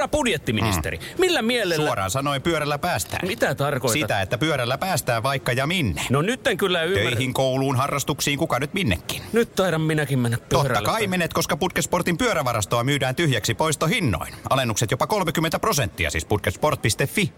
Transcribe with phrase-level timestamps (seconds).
[0.00, 1.04] Herra budjettiministeri, mm.
[1.18, 1.86] millä mielellä...
[1.86, 3.28] Suoraan sanoen pyörällä päästään.
[3.28, 4.00] Mitä tarkoitat?
[4.00, 6.02] Sitä, että pyörällä päästään vaikka ja minne.
[6.10, 7.10] No nyt en kyllä ymmärrä.
[7.10, 9.22] Töihin, kouluun, harrastuksiin, kuka nyt minnekin.
[9.32, 10.74] Nyt taidan minäkin mennä pyörällä.
[10.74, 14.34] Totta kai menet, koska Putkesportin pyörävarastoa myydään tyhjäksi poistohinnoin.
[14.50, 17.32] Alennukset jopa 30 prosenttia, siis putkesport.fi.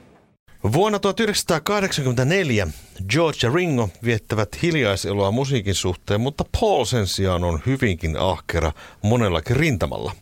[0.73, 2.69] Vuonna 1984
[3.09, 8.73] George ja Ringo viettävät hiljaiseloa musiikin suhteen, mutta Paul sen sijaan on hyvinkin ahkera
[9.03, 10.13] monellakin rintamalla.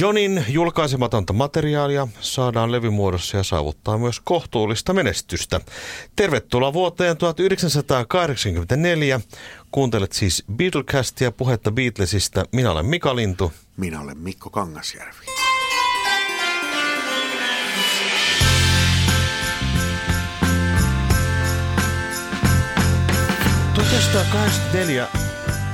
[0.00, 5.60] Johnin julkaisematonta materiaalia saadaan levymuodossa ja saavuttaa myös kohtuullista menestystä.
[6.16, 9.20] Tervetuloa vuoteen 1984.
[9.70, 12.44] Kuuntelet siis Beatlecastia, puhetta Beatlesista.
[12.52, 13.52] Minä olen Mika Lintu.
[13.76, 15.26] Minä olen Mikko Kangasjärvi.
[23.74, 25.08] 1984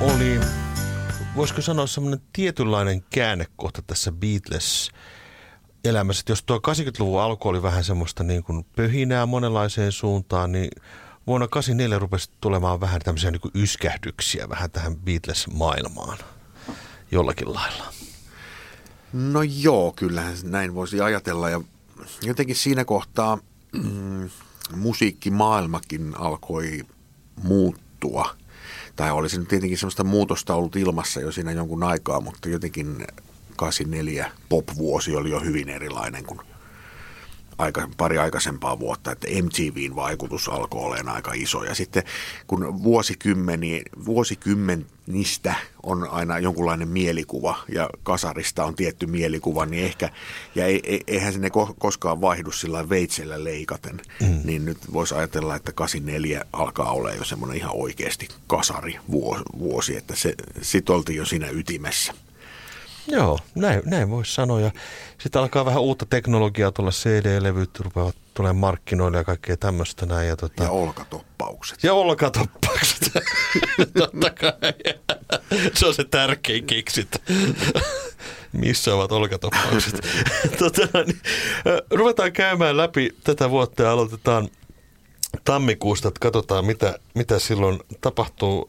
[0.00, 0.40] oli,
[1.36, 4.90] voisiko sanoa semmoinen tietynlainen käännekohta tässä Beatles
[5.84, 6.24] elämässä.
[6.28, 10.70] Jos tuo 80-luvun alku oli vähän semmoista niin kuin pöhinää monenlaiseen suuntaan, niin
[11.26, 16.18] vuonna 84 rupesi tulemaan vähän tämmöisiä niin kuin yskähdyksiä vähän tähän Beatles-maailmaan
[17.10, 17.84] jollakin lailla.
[19.12, 21.60] No joo, kyllähän näin voisi ajatella ja
[22.22, 23.38] jotenkin siinä kohtaa
[23.72, 24.30] mm,
[24.76, 26.82] musiikkimaailmakin alkoi
[27.42, 28.41] muuttua.
[28.96, 33.06] Tai olisi nyt tietenkin sellaista muutosta ollut ilmassa jo siinä jonkun aikaa, mutta jotenkin
[33.56, 36.40] 84 pop-vuosi oli jo hyvin erilainen kuin
[37.58, 41.64] aika, pari aikaisempaa vuotta, että MTVn vaikutus alkoi olemaan aika iso.
[41.64, 42.02] Ja sitten
[42.46, 50.10] kun vuosikymmeni, vuosikymmenistä on aina jonkunlainen mielikuva ja kasarista on tietty mielikuva, niin ehkä,
[50.54, 50.64] ja
[51.06, 54.40] eihän sinne koskaan vaihdu sillä veitsellä leikaten, mm.
[54.44, 58.98] niin nyt voisi ajatella, että 84 alkaa olla jo semmoinen ihan oikeasti kasari
[59.58, 62.14] vuosi, että se, sit oltiin jo siinä ytimessä.
[63.06, 64.60] Joo, näin, näin voisi sanoa.
[64.60, 64.70] Ja
[65.18, 70.28] sitten alkaa vähän uutta teknologiaa tulla, CD-levyt rupeavat tulemaan markkinoille ja kaikkea tämmöistä näin.
[70.28, 70.62] Ja, tota...
[70.62, 71.84] ja olkatoppaukset.
[71.84, 73.12] Ja olkatoppaukset,
[73.98, 74.74] totta kai.
[75.74, 77.08] Se on se tärkein kiksit.
[78.52, 80.00] Missä ovat olkatoppaukset?
[80.58, 81.20] tota, niin,
[81.90, 84.48] ruvetaan käymään läpi tätä vuotta ja aloitetaan
[85.44, 88.66] tammikuusta, että katsotaan mitä, mitä silloin tapahtuu.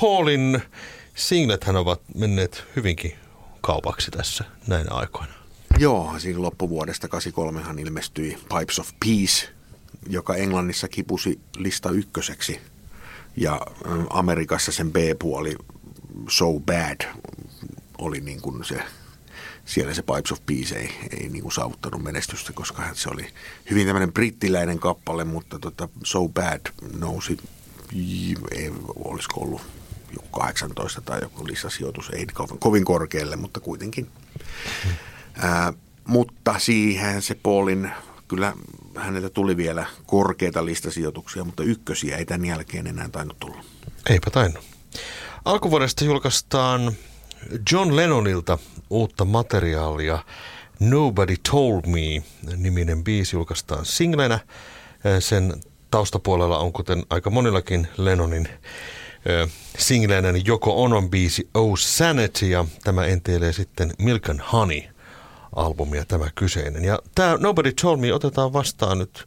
[0.00, 0.62] Paulin
[1.16, 3.12] singlethän ovat menneet hyvinkin
[3.60, 5.32] kaupaksi tässä näinä aikoina.
[5.78, 9.48] Joo, siinä loppuvuodesta 83 ilmestyi Pipes of Peace,
[10.08, 12.60] joka Englannissa kipusi lista ykköseksi.
[13.36, 13.60] Ja
[14.10, 15.56] Amerikassa sen B-puoli
[16.28, 17.14] So Bad
[17.98, 18.82] oli niin kuin se,
[19.64, 20.90] siellä se Pipes of Peace ei,
[21.20, 23.28] ei niin kuin saavuttanut menestystä, koska se oli
[23.70, 26.60] hyvin tämmöinen brittiläinen kappale, mutta tota So Bad
[26.98, 27.36] nousi,
[28.50, 28.72] ei,
[29.04, 29.62] olisiko ollut
[30.10, 34.10] joku 18 tai joku lisäsijoitus, ei kovin, kovin korkealle, mutta kuitenkin.
[35.38, 35.72] Ää,
[36.04, 37.90] mutta siihen se Paulin,
[38.28, 38.52] kyllä
[38.96, 43.64] häneltä tuli vielä korkeita listasijoituksia, mutta ykkösiä ei tämän jälkeen enää tainnut tulla.
[44.10, 44.64] Eipä tainnut.
[45.44, 46.92] Alkuvuodesta julkaistaan
[47.72, 48.58] John Lennonilta
[48.90, 50.18] uutta materiaalia.
[50.80, 52.24] Nobody Told Me
[52.56, 54.38] niminen biisi julkaistaan singlenä.
[55.20, 58.48] Sen taustapuolella on, kuten aika monillakin Lennonin
[59.78, 64.82] singleinä Joko Onon biisi Oh Sanity ja tämä enteilee sitten Milk and Honey
[65.56, 66.84] albumia tämä kyseinen.
[66.84, 69.26] Ja tämä Nobody Told Me otetaan vastaan nyt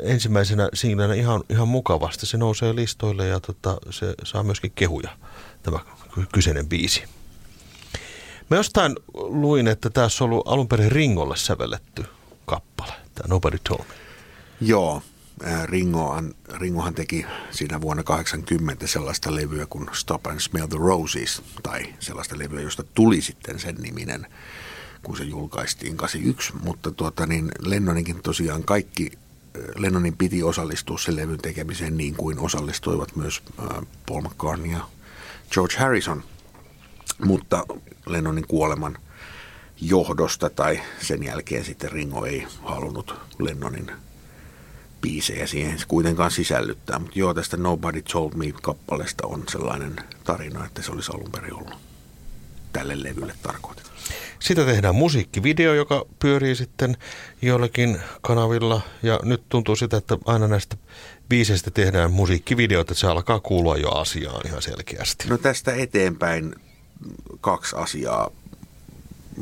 [0.00, 2.26] ensimmäisenä singleinä ihan, ihan mukavasti.
[2.26, 5.10] Se nousee listoille ja tota, se saa myöskin kehuja,
[5.62, 5.78] tämä
[6.32, 7.04] kyseinen biisi.
[8.50, 12.04] Mä jostain luin, että tässä on ollut alun perin Ringolle sävelletty
[12.46, 13.94] kappale, tämä Nobody Told Me.
[14.60, 15.02] Joo,
[15.64, 21.94] Ringohan, Ringohan teki siinä vuonna 80 sellaista levyä kuin Stop and Smell the Roses, tai
[22.00, 24.26] sellaista levyä, josta tuli sitten sen niminen,
[25.02, 26.52] kun se julkaistiin 81.
[26.62, 29.12] Mutta tuota, niin Lennoninkin tosiaan kaikki,
[29.76, 33.42] Lennonin piti osallistua sen levyn tekemiseen niin kuin osallistuivat myös
[34.06, 34.80] Paul McCartney ja
[35.50, 36.22] George Harrison.
[37.24, 37.66] Mutta
[38.06, 38.98] Lennonin kuoleman
[39.80, 43.92] johdosta tai sen jälkeen sitten Ringo ei halunnut Lennonin
[45.00, 46.98] biisejä siihen kuitenkaan sisällyttää.
[46.98, 51.74] Mutta joo, tästä Nobody Told Me-kappaleesta on sellainen tarina, että se olisi alun perin ollut
[52.72, 53.90] tälle levylle tarkoitettu.
[54.38, 56.96] Sitä tehdään musiikkivideo, joka pyörii sitten
[57.42, 58.80] joillakin kanavilla.
[59.02, 60.76] Ja nyt tuntuu sitä, että aina näistä
[61.28, 65.28] biiseistä tehdään musiikkivideoita, että se alkaa kuulua jo asiaan ihan selkeästi.
[65.28, 66.54] No tästä eteenpäin
[67.40, 68.30] kaksi asiaa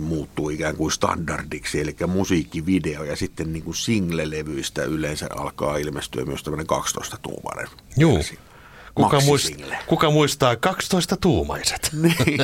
[0.01, 6.43] muuttuu ikään kuin standardiksi, eli musiikkivideo ja sitten niin kuin single-levyistä yleensä alkaa ilmestyä myös
[6.43, 7.69] tämmöinen 12-tuumainen.
[7.97, 8.19] Joo.
[8.95, 9.49] Kuka, muist,
[9.87, 11.91] kuka muistaa 12 tuumaiset?
[12.03, 12.39] niin.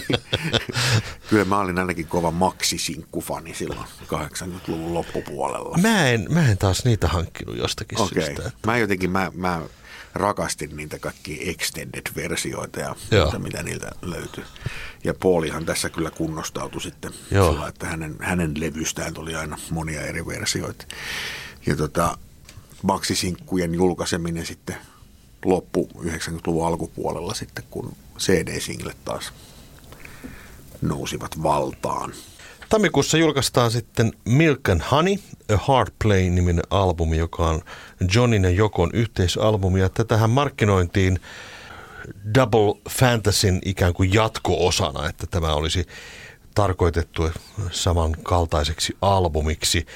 [1.30, 5.78] Kyllä mä olin ainakin kova maksisinkkufani silloin 80-luvun loppupuolella.
[5.78, 8.22] Mä en, mä en taas niitä hankkinut jostakin Okei.
[8.24, 8.48] syystä.
[8.48, 9.60] että- Mä jotenkin, mä, mä
[10.14, 13.22] rakastin niitä kaikkia extended-versioita ja Joo.
[13.22, 14.44] muuta, mitä niiltä löytyy.
[15.04, 17.52] Ja Paulihan tässä kyllä kunnostautui sitten Joo.
[17.52, 20.84] sillä, että hänen, hänen levystään tuli aina monia eri versioita.
[21.66, 22.18] Ja tota,
[22.82, 24.76] maksisinkkujen julkaiseminen sitten
[25.44, 29.32] loppu 90-luvun alkupuolella sitten, kun CD-singlet taas
[30.80, 32.12] nousivat valtaan.
[32.68, 35.16] Tammikuussa julkaistaan sitten Milk and Honey,
[35.54, 37.62] A Hard Play-niminen albumi, joka on
[38.14, 39.80] Johnin ja Jokon yhteisalbumi.
[39.80, 41.20] Ja tätähän markkinointiin
[42.34, 45.86] Double Fantasyn ikään kuin jatko-osana, että tämä olisi
[46.54, 47.30] tarkoitettu
[47.70, 49.86] samankaltaiseksi albumiksi.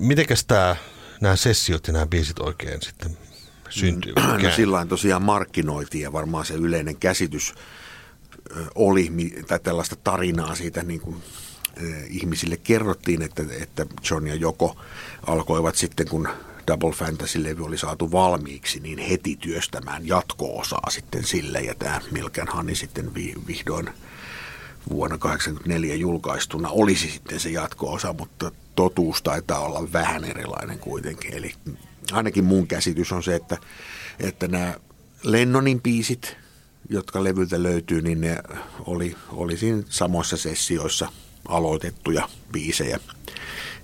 [0.00, 0.76] Mitenkäs tämä,
[1.20, 3.18] nämä sessiot ja nämä biisit oikein sitten
[3.68, 4.12] syntyy?
[4.16, 7.54] No sillä tosiaan markkinoitiin ja varmaan se yleinen käsitys
[8.74, 9.12] oli,
[9.48, 11.22] tai tällaista tarinaa siitä niin kuin,
[12.08, 14.76] ihmisille kerrottiin, että, että John ja Joko
[15.26, 16.28] alkoivat sitten, kun
[16.66, 22.48] Double Fantasy-levy oli saatu valmiiksi, niin heti työstämään jatko-osaa sitten sille, ja tämä Milk and
[22.54, 23.90] Honey sitten vi- vihdoin
[24.90, 31.34] vuonna 1984 julkaistuna olisi sitten se jatko-osa, mutta totuus taitaa olla vähän erilainen kuitenkin.
[31.34, 31.54] Eli
[32.12, 33.56] ainakin mun käsitys on se, että,
[34.20, 34.74] että nämä
[35.22, 36.36] Lennonin biisit,
[36.88, 38.38] jotka levyltä löytyy, niin ne
[38.86, 41.12] oli, oli siinä samoissa sessioissa
[41.48, 42.98] aloitettuja biisejä.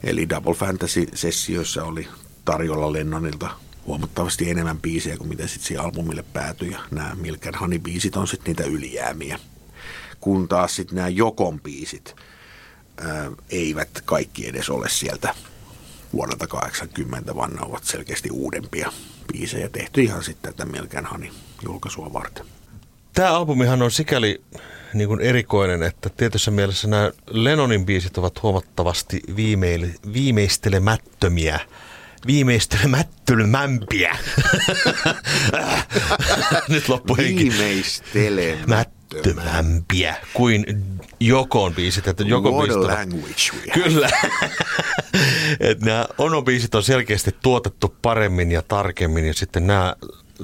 [0.02, 2.08] Eli Double Fantasy-sessioissa oli
[2.52, 3.50] tarjolla Lennonilta
[3.86, 6.70] huomattavasti enemmän biisejä kuin mitä sitten siihen albumille päätyi.
[6.70, 9.38] Ja nämä Milk and Honey biisit on sitten niitä ylijäämiä
[10.20, 12.16] kun taas sitten nämä Jokon biisit
[12.96, 15.34] ää, eivät kaikki edes ole sieltä
[16.12, 18.92] vuodelta 80, vaan ne ovat selkeästi uudempia
[19.32, 21.30] biisejä tehty ihan sitten tätä Milkän Hani
[21.64, 22.46] julkaisua varten.
[23.12, 24.42] Tämä albumihan on sikäli
[24.94, 31.60] niin kuin erikoinen, että tietyssä mielessä nämä Lennonin biisit ovat huomattavasti viimeil, viimeistelemättömiä,
[32.26, 34.16] viimeistelemättömämpiä.
[36.68, 37.50] Nyt loppu henki.
[37.50, 38.88] Viimeistelemättömän.
[39.14, 40.64] Mättömämpiä kuin
[41.20, 42.08] Jokon biisit.
[42.08, 43.72] Että Jokon What biisit ovat- language.
[43.72, 44.10] Kyllä.
[45.84, 49.94] nämä Ono-biisit on selkeästi tuotettu paremmin ja tarkemmin ja sitten nämä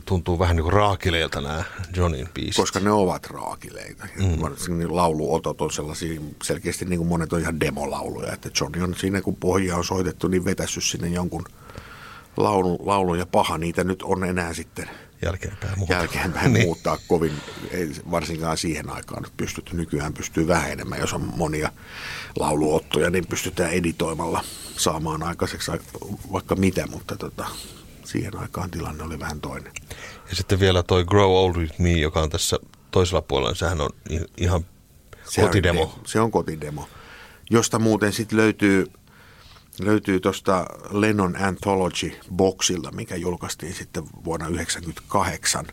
[0.05, 1.65] tuntuu vähän niin kuin raakileilta nämä
[1.97, 2.57] Johnin biisit.
[2.57, 4.07] Koska ne ovat raakileita.
[4.17, 4.41] Mm.
[4.41, 8.33] Varsinkin lauluotot on sellaisia, selkeästi niin kuin monet on ihan demolauluja.
[8.33, 11.45] Että Johnny on siinä, kun pohjia on soitettu, niin vetässyt sinne jonkun
[12.37, 14.91] laulun, laulun ja paha niitä nyt on enää sitten
[15.23, 15.93] jälkeenpäin muuta.
[15.93, 16.67] jälkeenpäin Niin.
[16.67, 17.33] muuttaa kovin,
[17.71, 21.73] ei varsinkaan siihen aikaan nyt pystytty, nykyään pystyy vähän enemmän, jos on monia
[22.37, 24.45] lauluottoja, niin pystytään editoimalla
[24.77, 25.73] saamaan aikaiseksi
[26.33, 27.47] vaikka mitä, mutta tota,
[28.05, 29.73] siihen aikaan tilanne oli vähän toinen.
[30.31, 32.59] Ja sitten vielä toi Grow Old With Me, joka on tässä
[32.91, 33.91] toisella puolella, niin sehän on
[34.37, 34.65] ihan
[35.29, 35.95] Se on kotidemo.
[36.03, 36.89] de- Se on kotidemo,
[37.51, 38.87] josta muuten sitten löytyy,
[39.81, 45.67] löytyy tuosta Lennon Anthology-boksilta, mikä julkaistiin sitten vuonna 1998.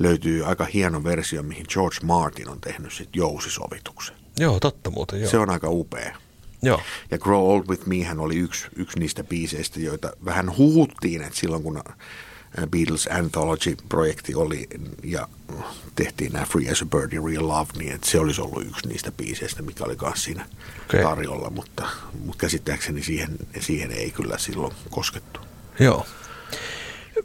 [0.00, 4.16] Löytyy aika hieno versio, mihin George Martin on tehnyt sitten jousisovituksen.
[4.38, 5.30] Joo, totta muuten, joo.
[5.30, 6.16] Se on aika upea.
[6.62, 6.80] Joo.
[7.10, 11.62] Ja Grow Old With Mehän oli yksi, yksi niistä biiseistä, joita vähän huhuttiin, että silloin
[11.62, 11.82] kun
[12.70, 14.68] Beatles Anthology-projekti oli
[15.04, 15.28] ja
[15.94, 19.12] tehtiin nämä Free as a Birdie Real Love, niin että se olisi ollut yksi niistä
[19.12, 20.46] biiseistä, mikä oli myös siinä
[20.88, 21.02] Okei.
[21.02, 21.88] tarjolla, mutta,
[22.24, 25.40] mutta käsittääkseni siihen, siihen ei kyllä silloin koskettu.
[25.80, 26.06] Joo.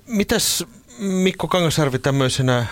[0.08, 0.64] Mitäs
[1.00, 2.66] Mikko Kangasarvi tämmöisenä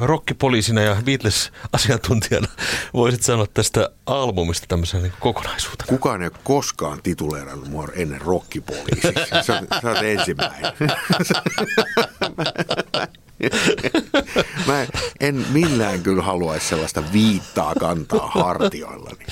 [0.00, 2.48] rockipoliisina ja Beatles-asiantuntijana
[2.94, 5.88] voisit sanoa tästä albumista tämmöisenä niin kokonaisuutena?
[5.88, 9.30] Kukaan ei ole koskaan tituleerannut mua ennen rockipoliisiksi.
[9.46, 10.72] Sä, sä ensimmäinen.
[14.66, 14.86] Mä
[15.20, 19.26] en millään kyllä haluaisi sellaista viittaa kantaa hartioillani.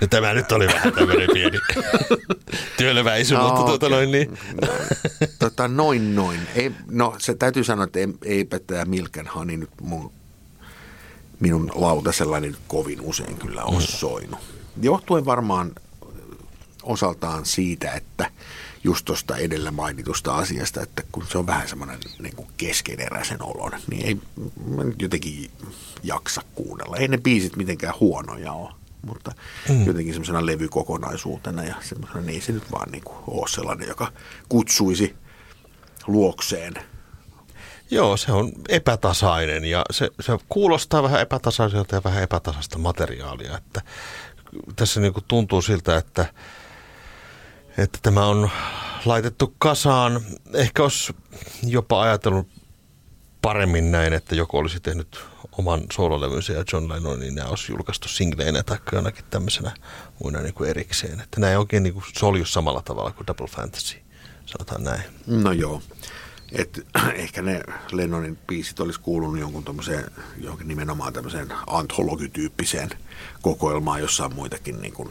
[0.00, 1.58] No, tämä nyt oli vähän tämmöinen pieni
[2.76, 4.38] työleväisy, no, mutta tuota noin niin.
[5.38, 6.40] Tota, noin noin.
[6.54, 10.12] Ei, no se täytyy sanoa, että ei, eipä tämä Milk and Honey nyt mun,
[11.40, 14.40] minun lautasellani kovin usein kyllä ole soinut.
[14.82, 15.72] Johtuen varmaan
[16.82, 18.30] osaltaan siitä, että
[18.84, 23.72] just tuosta edellä mainitusta asiasta, että kun se on vähän semmoinen niin kuin keskeneräisen olon,
[23.90, 24.16] niin ei
[24.98, 25.50] jotenkin
[26.02, 26.96] jaksa kuunnella.
[26.96, 29.32] Ei ne biisit mitenkään huonoja ole, mutta
[29.68, 29.86] mm.
[29.86, 34.12] jotenkin semmoisena levykokonaisuutena ja semmoisena, niin ei se nyt vaan niin kuin ole sellainen, joka
[34.48, 35.16] kutsuisi
[36.06, 36.74] luokseen.
[37.90, 43.56] Joo, se on epätasainen ja se, se kuulostaa vähän epätasaiselta ja vähän epätasaista materiaalia.
[43.56, 43.82] Että
[44.76, 46.26] tässä niin kuin tuntuu siltä, että,
[47.78, 48.50] että tämä on
[49.04, 50.20] laitettu kasaan.
[50.54, 51.16] Ehkä olisi
[51.62, 52.48] jopa ajatellut
[53.42, 55.20] paremmin näin, että joku olisi tehnyt
[55.58, 59.72] oman soololevynsä ja John Lennon, niin nämä olisi julkaistu singleinä tai jonakin tämmöisenä
[60.22, 61.20] muina niin kuin erikseen.
[61.20, 63.96] Että nämä ei oikein niin kuin solju samalla tavalla kuin Double Fantasy,
[64.46, 65.02] sanotaan näin.
[65.26, 65.82] No joo.
[66.52, 70.04] Et, ehkä ne Lennonin biisit olisi kuulunut jonkun tommoseen,
[70.36, 72.90] johonkin nimenomaan tämmöiseen antologityyppiseen
[73.42, 75.10] kokoelmaan, jossa on muitakin niin kuin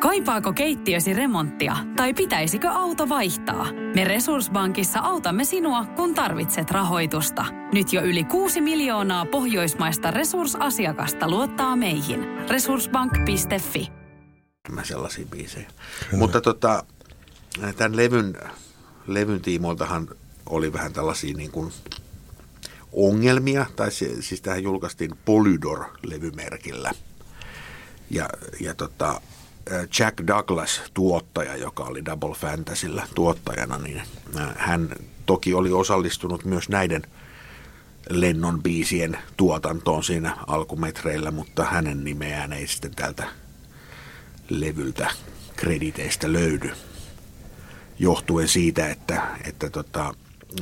[0.00, 3.66] Kaipaako keittiösi remonttia tai pitäisikö auto vaihtaa?
[3.94, 7.44] Me Resurssbankissa autamme sinua, kun tarvitset rahoitusta.
[7.72, 12.48] Nyt jo yli 6 miljoonaa pohjoismaista resursasiakasta luottaa meihin.
[12.48, 13.88] Resurssbank.fi
[14.68, 15.68] Mä sellaisia biisejä.
[16.12, 16.84] Mutta tota,
[17.76, 18.34] tämän levyn,
[19.06, 20.08] levyn tiimoiltahan
[20.46, 21.72] oli vähän tällaisia niin kuin
[22.92, 26.90] ongelmia, tai se, siis tähän julkaistiin Polydor-levymerkillä.
[28.10, 28.28] Ja,
[28.60, 29.20] ja tota,
[29.98, 34.02] Jack Douglas, tuottaja, joka oli Double Fantasyllä tuottajana, niin
[34.56, 34.90] hän
[35.26, 37.02] toki oli osallistunut myös näiden
[38.10, 43.26] Lennon biisien tuotantoon siinä alkumetreillä, mutta hänen nimeään ei sitten tältä
[44.48, 45.10] levyltä
[45.56, 46.70] krediteistä löydy.
[47.98, 50.14] Johtuen siitä, että, että tota,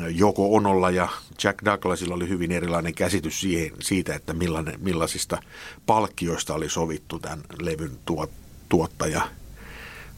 [0.09, 1.09] Joko Onolla ja
[1.45, 4.35] Jack Douglasilla oli hyvin erilainen käsitys siihen, siitä, että
[4.79, 5.39] millaisista
[5.87, 8.31] palkkioista oli sovittu tämän levyn tuot,
[8.69, 9.29] tuottaja,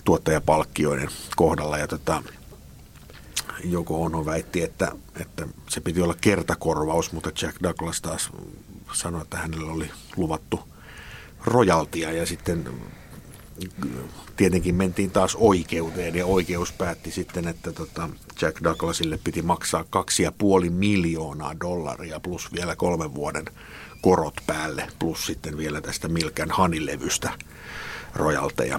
[0.05, 1.79] tuottajapalkkioiden kohdalla.
[1.79, 2.23] Ja tota,
[3.65, 8.31] Joko Ono väitti, että, että se piti olla kertakorvaus, mutta Jack Douglas taas
[8.93, 10.61] sanoi, että hänelle oli luvattu
[11.45, 12.69] rojaltia ja sitten
[14.37, 18.09] tietenkin mentiin taas oikeuteen ja oikeus päätti sitten, että tota
[18.43, 23.45] Jack Douglasille piti maksaa kaksi ja puoli miljoonaa dollaria plus vielä kolmen vuoden
[24.01, 27.31] korot päälle plus sitten vielä tästä Milkän Hanilevystä
[28.15, 28.79] rojalteja.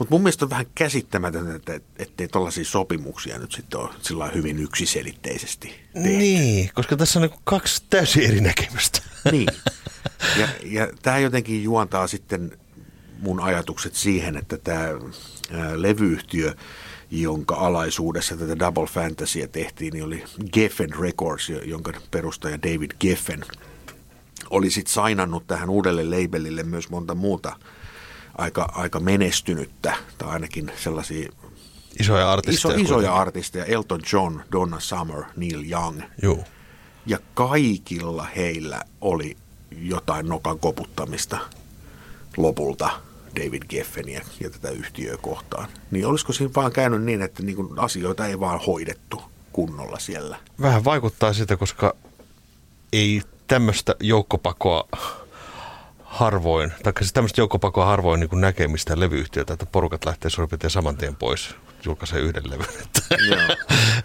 [0.00, 4.58] Mutta mun mielestä on vähän käsittämätöntä, että ettei tuollaisia sopimuksia nyt sitten ole sillä hyvin
[4.58, 6.08] yksiselitteisesti tehty.
[6.08, 9.02] Niin, koska tässä on niin kaksi täysin eri näkemystä.
[9.32, 9.48] Niin.
[10.38, 12.58] Ja, ja tämä jotenkin juontaa sitten
[13.18, 14.88] mun ajatukset siihen, että tämä
[15.74, 16.54] levyyhtiö,
[17.10, 23.44] jonka alaisuudessa tätä Double Fantasyä tehtiin, niin oli Geffen Records, jonka perustaja David Geffen
[24.50, 27.56] oli sitten sainannut tähän uudelle labelille myös monta muuta–
[28.40, 31.32] aika, aika menestynyttä, tai ainakin sellaisia
[32.00, 32.74] isoja artisteja.
[32.74, 36.02] Iso, isoja artisteja, Elton John, Donna Summer, Neil Young.
[36.22, 36.44] Joo.
[37.06, 39.36] Ja kaikilla heillä oli
[39.70, 41.38] jotain nokan koputtamista
[42.36, 42.90] lopulta
[43.36, 45.68] David Geffeniä ja tätä yhtiöä kohtaan.
[45.90, 50.36] Niin olisiko siinä vaan käynyt niin, että niin asioita ei vaan hoidettu kunnolla siellä?
[50.60, 51.94] Vähän vaikuttaa sitä, koska
[52.92, 54.88] ei tämmöistä joukkopakoa
[56.10, 60.48] harvoin, tai siis tämmöistä joukkopakoa harvoin niin kuin näkee mistään levyyhtiötä, että porukat lähtee suurin
[60.48, 62.66] piirtein saman tien pois, julkaisee yhden levyn.
[62.82, 63.00] Että,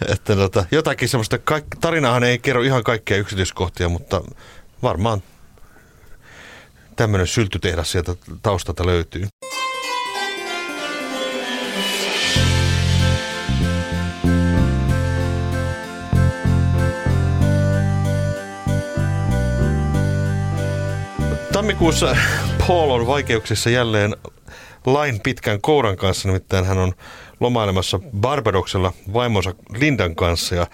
[0.13, 4.21] että tota, jotakin semmoista, kaik, tarinahan ei kerro ihan kaikkia yksityiskohtia, mutta
[4.83, 5.23] varmaan
[6.95, 9.27] tämmöinen syltytehdas sieltä taustalta löytyy.
[21.75, 22.17] Tammikuussa
[22.67, 24.15] Paul on vaikeuksissa jälleen
[24.85, 26.93] lain pitkän kouran kanssa, nimittäin hän on
[27.39, 30.67] lomailemassa Barbadoksella vaimonsa Lindan kanssa ja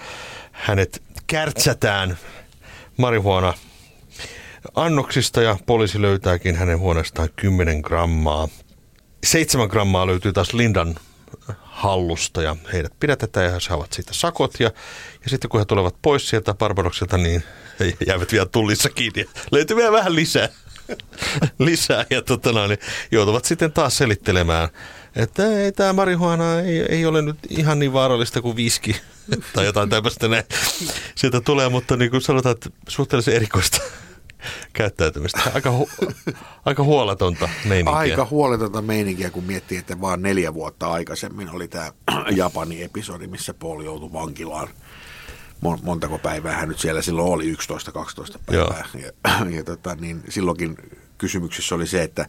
[0.52, 2.18] hänet kärtsätään
[2.98, 3.54] marihuona
[4.76, 8.48] annoksista ja poliisi löytääkin hänen huoneestaan 10 grammaa.
[9.24, 10.96] 7 grammaa löytyy taas Lindan
[11.62, 14.72] hallusta ja heidät pidätetään ja saavat siitä sakot ja,
[15.24, 17.44] ja sitten kun he tulevat pois sieltä Barbadokselta, niin
[17.80, 19.26] he jäävät vielä tullissa kiinni.
[19.52, 20.50] Löytyy vielä vähän lisää.
[21.60, 22.80] lisää ja tota no, niin
[23.12, 24.70] joutuvat sitten taas selittelemään,
[25.16, 28.96] että ei tämä marihuana ei, ei ole nyt ihan niin vaarallista kuin viski
[29.54, 30.44] tai jotain tämmöistä näin.
[31.16, 33.78] Sieltä tulee, mutta niin kuin sanotaan, että suhteellisen erikoista
[34.74, 35.42] käyttäytymistä.
[35.56, 36.34] Aika, hu-
[36.66, 38.00] aika huoletonta meininkiä.
[38.00, 41.92] Aika huoletonta meininkiä, kun miettii, että vaan neljä vuotta aikaisemmin oli tämä
[42.36, 44.68] Japani episodi, missä Paul joutui vankilaan
[45.62, 47.58] montako päivää hän nyt siellä silloin oli, 11-12
[48.46, 48.84] päivää.
[48.94, 49.04] Joo.
[49.04, 50.78] Ja, ja tota, niin silloinkin
[51.18, 52.28] kysymyksessä oli se, että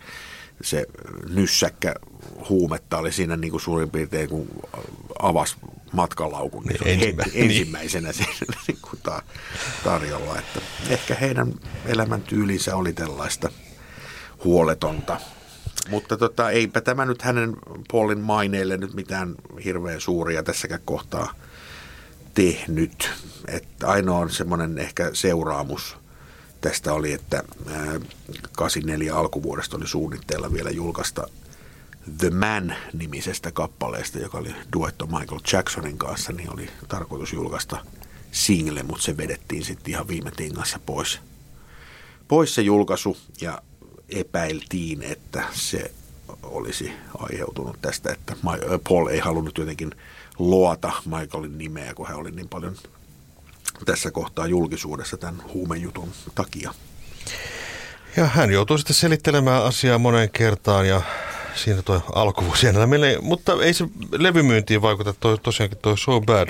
[0.62, 0.86] se
[1.28, 1.94] nyssäkkä
[2.48, 4.48] huumetta oli siinä niin kuin suurin piirtein, kun
[5.18, 5.56] avasi
[5.92, 7.50] matkalaukun, niin, niin ensimmä, heti, niin.
[7.50, 9.22] ensimmäisenä siinä niin kuin ta,
[9.84, 10.38] tarjolla.
[10.38, 11.54] Että ehkä heidän
[11.86, 13.48] elämäntyylinsä oli tällaista
[14.44, 15.20] huoletonta.
[15.88, 17.56] Mutta tota, eipä tämä nyt hänen
[17.92, 19.34] Paulin maineille nyt mitään
[19.64, 21.34] hirveän suuria tässäkään kohtaa
[22.34, 23.10] tehnyt.
[23.48, 25.96] Että ainoa semmoinen ehkä seuraamus
[26.60, 28.00] tästä oli, että ää,
[28.52, 31.28] 84 alkuvuodesta oli suunnitteilla vielä julkaista
[32.18, 37.76] The Man-nimisestä kappaleesta, joka oli duetto Michael Jacksonin kanssa, niin oli tarkoitus julkaista
[38.32, 41.20] single, mutta se vedettiin sitten ihan viime tingassa pois.
[42.28, 43.62] Pois se julkaisu ja
[44.08, 45.90] epäiltiin, että se
[46.42, 48.36] olisi aiheutunut tästä, että
[48.88, 49.94] Paul ei halunnut jotenkin
[50.38, 52.76] loata Michaelin nimeä, kun hän oli niin paljon
[53.84, 56.74] tässä kohtaa julkisuudessa tämän huumejutun takia.
[58.16, 61.02] Ja hän joutuu sitten selittelemään asiaa moneen kertaan ja
[61.54, 66.48] siinä tuo alkuvuosi meille, mutta ei se levymyyntiin vaikuta, toi, tosiaankin tuo So Bad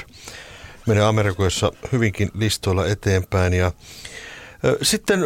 [0.87, 3.53] menee Amerikoissa hyvinkin listoilla eteenpäin.
[3.53, 3.73] Ja
[4.83, 5.21] sitten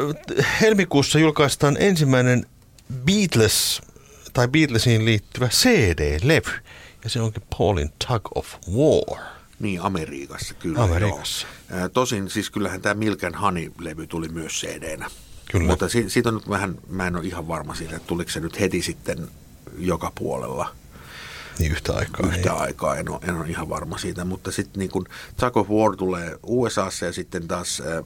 [0.60, 2.46] helmikuussa julkaistaan ensimmäinen
[3.04, 3.82] Beatles
[4.32, 6.50] tai Beatlesiin liittyvä CD-levy
[7.06, 8.46] ja se onkin Paulin Tug of
[8.76, 9.22] War.
[9.58, 10.82] Niin, Amerikassa kyllä.
[10.82, 11.46] Amerikassa.
[11.70, 11.88] Joo.
[11.88, 15.10] Tosin siis kyllähän tämä Milk and Honey-levy tuli myös CD-nä.
[15.50, 15.66] Kyllä.
[15.66, 18.40] Mutta si- siitä on nyt vähän, mä en ole ihan varma siitä, että tuliko se
[18.40, 19.28] nyt heti sitten
[19.78, 20.74] joka puolella.
[21.58, 22.26] Niin yhtä aikaa.
[22.26, 22.60] Yhtä niin.
[22.60, 24.24] aikaa, en ole, en ole ihan varma siitä.
[24.24, 25.06] Mutta sitten niin kun
[25.40, 28.04] Tug of War tulee USAssa ja sitten taas äh,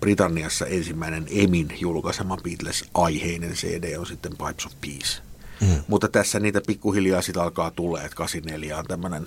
[0.00, 5.25] Britanniassa ensimmäinen Emin julkaisema Beatles-aiheinen CD on sitten Pipes of Peace.
[5.60, 5.82] Mm.
[5.88, 9.26] Mutta tässä niitä pikkuhiljaa sitten alkaa tulla, että 84 on tämmöinen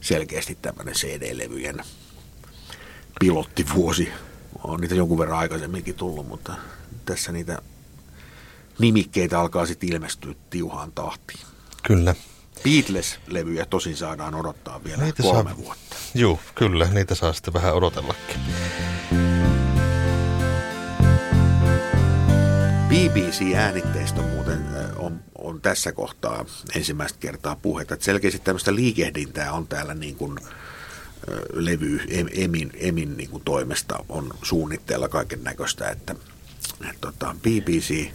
[0.00, 1.84] selkeästi tämmöinen CD-levyjen
[3.20, 4.08] pilottivuosi.
[4.64, 6.54] On niitä jonkun verran aikaisemminkin tullut, mutta
[7.04, 7.62] tässä niitä
[8.78, 11.40] nimikkeitä alkaa sitten ilmestyä tiuhaan tahtiin.
[11.82, 12.14] Kyllä.
[12.64, 15.96] Beatles-levyjä tosin saadaan odottaa vielä niitä kolme saa, vuotta.
[16.14, 16.88] Joo, kyllä.
[16.92, 18.40] Niitä saa sitten vähän odotellakin.
[23.10, 24.64] BBC-äänitteistä muuten
[24.96, 27.94] on, on tässä kohtaa ensimmäistä kertaa puhetta.
[27.94, 30.38] Että selkeästi tämmöistä liikehdintää on täällä niin kuin
[31.52, 32.00] levy
[32.32, 36.14] Emin, Emin niin kuin toimesta on suunnitteilla kaiken näköistä, että,
[36.80, 38.10] että tota, BBC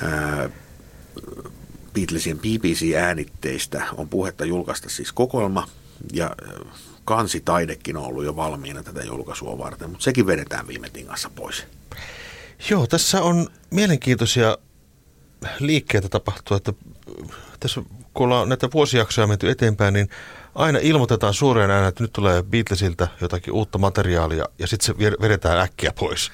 [0.00, 0.50] ää,
[1.92, 5.68] Beatlesien BBC-äänitteistä on puhetta julkaista siis kokoelma
[6.12, 6.36] ja
[7.04, 11.66] kansitaidekin on ollut jo valmiina tätä julkaisua varten, mutta sekin vedetään viime tingassa pois.
[12.70, 14.58] Joo, tässä on mielenkiintoisia
[15.58, 16.72] liikkeitä tapahtua, että
[17.60, 17.82] tässä
[18.14, 20.08] kun ollaan näitä vuosijaksoja menty eteenpäin, niin
[20.54, 25.58] aina ilmoitetaan suureen ääneen, että nyt tulee Beatlesiltä jotakin uutta materiaalia ja sitten se vedetään
[25.58, 26.30] äkkiä pois.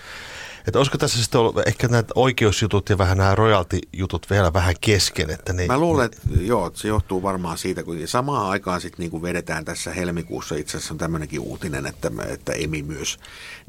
[0.66, 5.31] Että olisiko tässä sitten ollut ehkä näitä oikeusjutut ja vähän nämä royalty-jutut vielä vähän kesken?
[5.31, 5.66] Että ne...
[5.66, 9.22] Mä luulen, että joo, että se johtuu varmaan siitä, kun samaan aikaan sitten niin kuin
[9.22, 13.18] vedetään tässä helmikuussa itse asiassa on tämmöinenkin uutinen, että, että Emi myös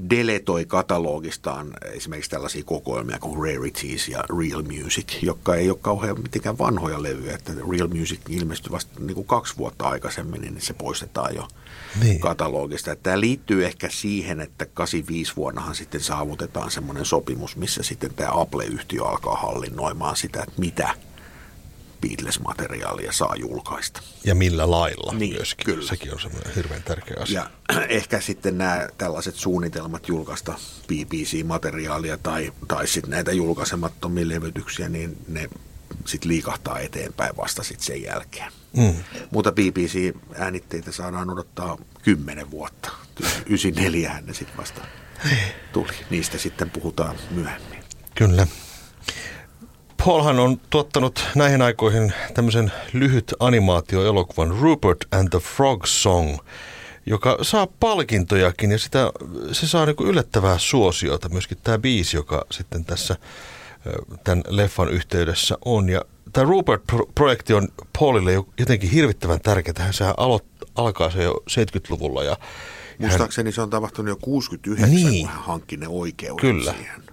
[0.10, 6.58] deletoi katalogistaan esimerkiksi tällaisia kokoelmia kuin Rarities ja Real Music, jotka ei ole kauhean mitenkään
[6.58, 11.36] vanhoja levyjä, että Real Music ilmestyi vasta niin kuin kaksi vuotta aikaisemmin, niin se poistetaan
[11.36, 11.47] jo
[12.01, 12.19] niin.
[12.19, 12.91] katalogista.
[12.91, 18.30] Että tämä liittyy ehkä siihen, että 85 vuonnahan sitten saavutetaan semmoinen sopimus, missä sitten tämä
[18.34, 20.96] Apple-yhtiö alkaa hallinnoimaan sitä, että mitä
[22.02, 24.02] Beatles-materiaalia saa julkaista.
[24.24, 25.65] Ja millä lailla niin, myöskin.
[25.65, 25.88] Kyllä.
[25.88, 27.50] Sekin on semmoinen hirveän tärkeä asia.
[27.69, 30.54] Ja ehkä sitten nämä tällaiset suunnitelmat julkaista
[30.88, 35.50] BBC-materiaalia tai, tai sitten näitä julkaisemattomia levytyksiä, niin ne
[36.06, 38.52] sitten liikahtaa eteenpäin vasta sitten sen jälkeen.
[38.78, 38.93] Mm.
[39.32, 42.91] Mutta BBC-äänitteitä saadaan odottaa kymmenen vuotta.
[43.46, 44.82] 94 ne sitten vasta
[45.74, 45.94] tuli.
[46.10, 47.84] Niistä sitten puhutaan myöhemmin.
[48.16, 48.48] Kyllä.
[50.06, 56.38] Paulhan on tuottanut näihin aikoihin tämmöisen lyhyt animaatioelokuvan Rupert and the Frog Song,
[57.06, 59.12] joka saa palkintojakin ja sitä,
[59.52, 61.30] se saa niin yllättävää suosiota.
[61.30, 63.16] Myöskin tämä biisi, joka sitten tässä
[64.24, 65.90] tämän leffan yhteydessä on.
[65.90, 66.02] Ja
[66.34, 67.68] tämä Rupert-projekti on
[68.00, 69.74] Paulille jotenkin hirvittävän tärkeä.
[69.92, 70.44] Sehän aloit,
[70.76, 72.24] alkaa se jo 70-luvulla.
[72.24, 72.38] Ja
[72.99, 73.53] Muistaakseni hän...
[73.53, 75.25] se on tapahtunut jo 69, niin.
[75.25, 76.71] kun hän hankki ne oikeudet Kyllä.
[76.71, 77.03] siihen.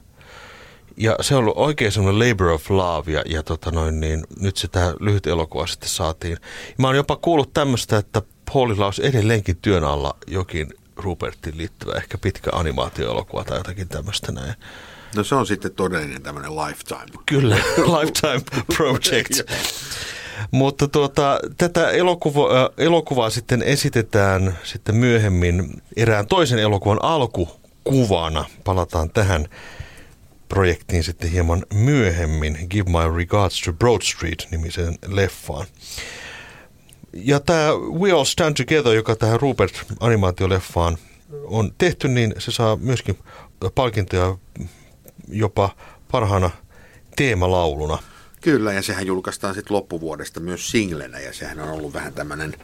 [0.96, 4.56] Ja se on ollut oikein semmoinen labor of love ja, ja tota noin, niin nyt
[4.56, 6.38] se tämä lyhyt elokuva sitten saatiin.
[6.78, 12.18] Mä oon jopa kuullut tämmöistä, että Paulilla olisi edelleenkin työn alla jokin Rupertin liittyvä ehkä
[12.18, 14.54] pitkä animaatioelokuva tai jotakin tämmöistä näin.
[15.16, 17.22] No se on sitten todellinen tämmöinen lifetime.
[17.26, 17.56] Kyllä,
[18.00, 19.40] lifetime project.
[20.50, 28.44] Mutta tuota, tätä elokuva, äh, elokuvaa sitten esitetään sitten myöhemmin erään toisen elokuvan alkukuvana.
[28.64, 29.48] Palataan tähän
[30.48, 32.58] projektiin sitten hieman myöhemmin.
[32.70, 35.66] Give My Regards to Broad Street nimiseen leffaan.
[37.12, 37.68] Ja tämä
[38.00, 40.98] We All Stand Together, joka tähän Rupert-animaatioleffaan
[41.44, 43.18] on tehty, niin se saa myöskin
[43.74, 44.36] palkintoja
[45.28, 45.70] jopa
[46.10, 46.50] parhaana
[47.16, 47.98] teemalauluna.
[48.40, 52.54] Kyllä, ja sehän julkaistaan sitten loppuvuodesta myös singlenä, ja sehän on ollut vähän tämmöinen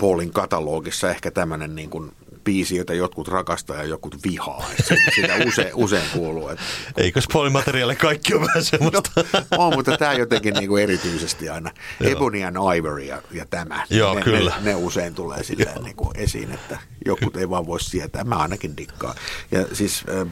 [0.00, 2.12] Paulin katalogissa ehkä tämmöinen niin kuin
[2.44, 4.64] biisi, jota jotkut rakastaa ja jotkut vihaa.
[4.84, 6.48] Se- Sitä usein, usein kuuluu.
[6.48, 6.58] Et,
[6.96, 9.10] Eikö spoilimateriaali kaikki ole vähän semmoista?
[9.16, 9.24] no,
[9.58, 11.70] on, mutta tämä jotenkin niin kuin erityisesti aina.
[12.00, 13.86] Ebony and Ivory ja, ja tämä.
[13.90, 14.50] Joo, ne, kyllä.
[14.60, 18.24] Ne, ne usein tulee silleen niin kuin esiin, että jotkut ei vaan voi sietää.
[18.24, 19.14] Mä ainakin dikkaan.
[19.50, 20.28] Ja siis äh,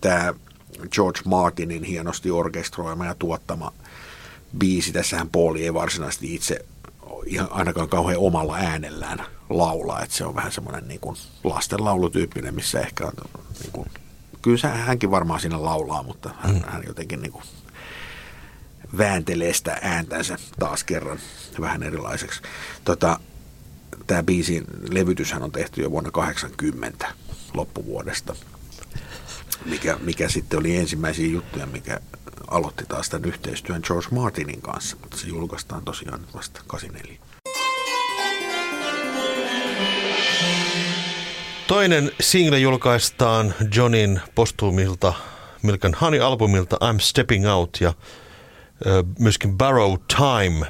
[0.00, 0.34] tämä
[0.92, 3.72] George Martinin hienosti orkestroima ja tuottama
[4.58, 4.92] biisi.
[4.92, 6.64] Tässähän Pauli ei varsinaisesti itse
[7.26, 12.80] ihan ainakaan kauhean omalla äänellään laulaa, että se on vähän semmoinen niin kuin lastenlaulutyyppinen, missä
[12.80, 13.12] ehkä on
[13.62, 13.88] niin kuin,
[14.42, 16.62] kyllä hänkin varmaan siinä laulaa, mutta hän, mm.
[16.66, 17.44] hän jotenkin niin kuin
[18.98, 21.18] vääntelee sitä ääntänsä taas kerran
[21.60, 22.42] vähän erilaiseksi.
[22.84, 23.20] Tota,
[24.06, 27.12] Tämä biisin levytyshän on tehty jo vuonna 80
[27.54, 28.36] loppuvuodesta,
[29.64, 32.00] mikä, mikä sitten oli ensimmäisiä juttuja, mikä
[32.48, 37.18] aloitti taas tämän yhteistyön George Martinin kanssa, mutta se julkaistaan tosiaan vasta 84.
[41.66, 45.14] Toinen single julkaistaan Johnin postuumilta
[45.62, 47.94] Milk and Honey-albumilta I'm Stepping Out ja
[49.18, 50.66] myöskin Barrow Time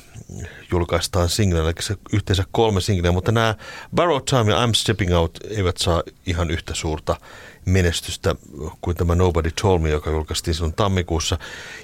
[0.73, 3.55] julkaistaan single, eli yhteensä kolme singleä, mutta nämä
[3.95, 7.17] Barrow Time ja I'm Stepping Out eivät saa ihan yhtä suurta
[7.65, 8.35] menestystä
[8.81, 11.39] kuin tämä Nobody Told Me, joka julkaistiin silloin tammikuussa.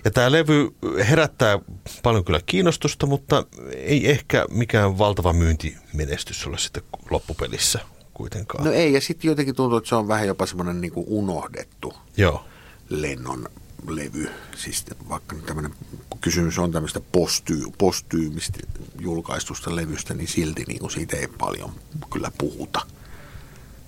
[0.04, 0.74] Ja tämä levy
[1.08, 1.58] herättää
[2.02, 7.80] paljon kyllä kiinnostusta, mutta ei ehkä mikään valtava myyntimenestys ole sitten loppupelissä
[8.14, 8.64] kuitenkaan.
[8.64, 12.44] No ei, ja sitten jotenkin tuntuu, että se on vähän jopa semmoinen niin unohdettu Joo.
[12.88, 13.48] Lennon
[13.86, 14.30] levy.
[14.56, 15.74] Siis vaikka tämmöinen,
[16.20, 18.58] kysymys on tämmöistä posty, postyymistä
[19.00, 21.72] julkaistusta levystä, niin silti niin kuin siitä ei paljon
[22.12, 22.80] kyllä puhuta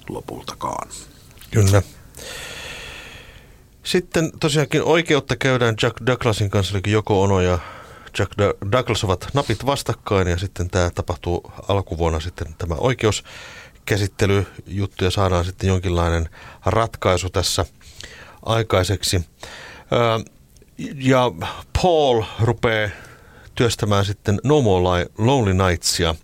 [0.08, 0.88] lopultakaan.
[1.50, 1.82] Kyllä.
[3.82, 7.58] Sitten tosiaankin oikeutta käydään Jack Douglasin kanssa, eli Joko Ono ja
[8.18, 8.32] Jack
[8.72, 15.68] Douglas ovat napit vastakkain ja sitten tämä tapahtuu alkuvuonna sitten tämä oikeuskäsittelyjuttu ja saadaan sitten
[15.68, 16.28] jonkinlainen
[16.66, 17.66] ratkaisu tässä
[18.42, 19.24] aikaiseksi.
[20.94, 21.32] Ja
[21.82, 22.90] Paul rupeaa
[23.54, 26.14] työstämään sitten No More Lonely Nightsia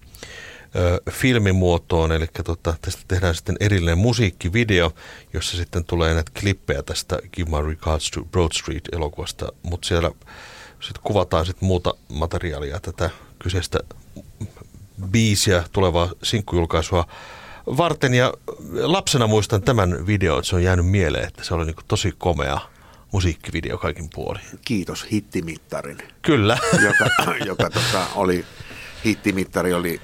[1.10, 4.92] filmimuotoon, eli tota, tästä tehdään sitten erillinen musiikkivideo,
[5.32, 10.10] jossa sitten tulee näitä klippejä tästä Give My Regards to Broad Street-elokuvasta, mutta siellä
[10.80, 13.78] sitten kuvataan sitten muuta materiaalia tätä kyseistä
[15.10, 17.06] biisiä, tulevaa sinkkujulkaisua
[17.66, 18.14] varten.
[18.14, 18.32] Ja
[18.80, 22.60] lapsena muistan tämän videon, että se on jäänyt mieleen, että se oli niin tosi komea
[23.16, 24.42] musiikkivideo kaikin puolin.
[24.64, 26.58] Kiitos hittimittarin, Kyllä.
[26.72, 28.44] joka, joka tota, oli,
[29.04, 30.00] hittimittari oli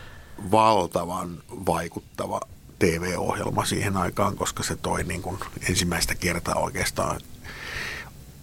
[0.51, 2.41] valtavan vaikuttava
[2.79, 7.21] TV-ohjelma siihen aikaan, koska se toi niin kuin ensimmäistä kertaa oikeastaan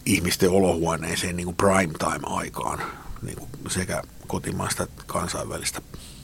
[0.05, 2.79] ihmisten olohuoneeseen niin kuin prime time-aikaan
[3.21, 5.81] niin kuin sekä kotimaista että kansainvälistä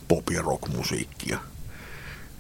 [0.08, 1.40] pop- ja rock-musiikkia.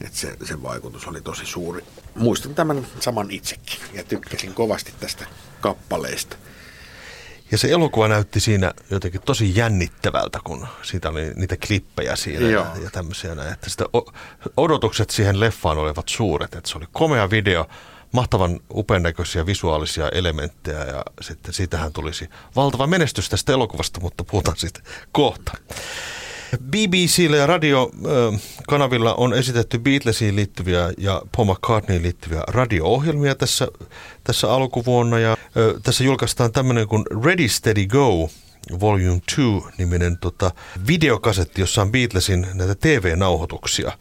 [0.01, 1.83] Et se, sen vaikutus oli tosi suuri.
[2.15, 5.25] Muistan tämän saman itsekin ja tykkäsin kovasti tästä
[5.61, 6.37] kappaleesta.
[7.51, 12.65] Ja se elokuva näytti siinä jotenkin tosi jännittävältä, kun siitä oli niitä klippejä siinä Joo.
[12.65, 13.53] ja, ja tämmöisiä näin.
[13.53, 13.85] Että sitä
[14.57, 16.55] odotukset siihen leffaan olivat suuret.
[16.55, 17.67] Että se oli komea video,
[18.11, 24.57] mahtavan upean näköisiä visuaalisia elementtejä ja sitten siitähän tulisi valtava menestys tästä elokuvasta, mutta puhutaan
[24.57, 24.79] siitä
[25.11, 25.51] kohta.
[26.63, 33.67] BBCllä ja radiokanavilla on esitetty Beatlesiin liittyviä ja Paul McCartneyin liittyviä radio-ohjelmia tässä,
[34.23, 35.19] tässä alkuvuonna.
[35.19, 38.29] Ja, ö, tässä julkaistaan tämmöinen kuin Ready Steady Go
[38.79, 40.51] Volume 2-niminen tota,
[40.87, 43.91] videokasetti, jossa on Beatlesin näitä TV-nauhoituksia.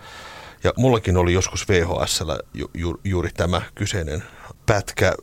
[0.65, 4.23] Ja mullakin oli joskus VHSllä ju, ju, juuri tämä kyseinen
[4.67, 5.15] pätkä.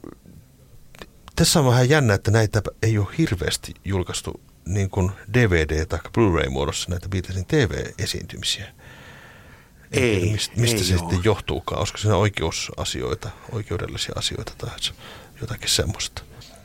[1.36, 4.42] Tässä on vähän jännä, että näitä ei ole hirveästi julkaistu
[4.74, 8.66] niin kuin DVD- tai Blu-ray-muodossa näitä Beatlesin TV-esiintymisiä.
[9.92, 11.00] Ei, tiedä, mistä, mistä ei se oo.
[11.00, 11.80] sitten johtuukaan?
[11.80, 14.70] Olisiko siinä oikeusasioita, oikeudellisia asioita tai
[15.42, 16.22] jotakin semmoista?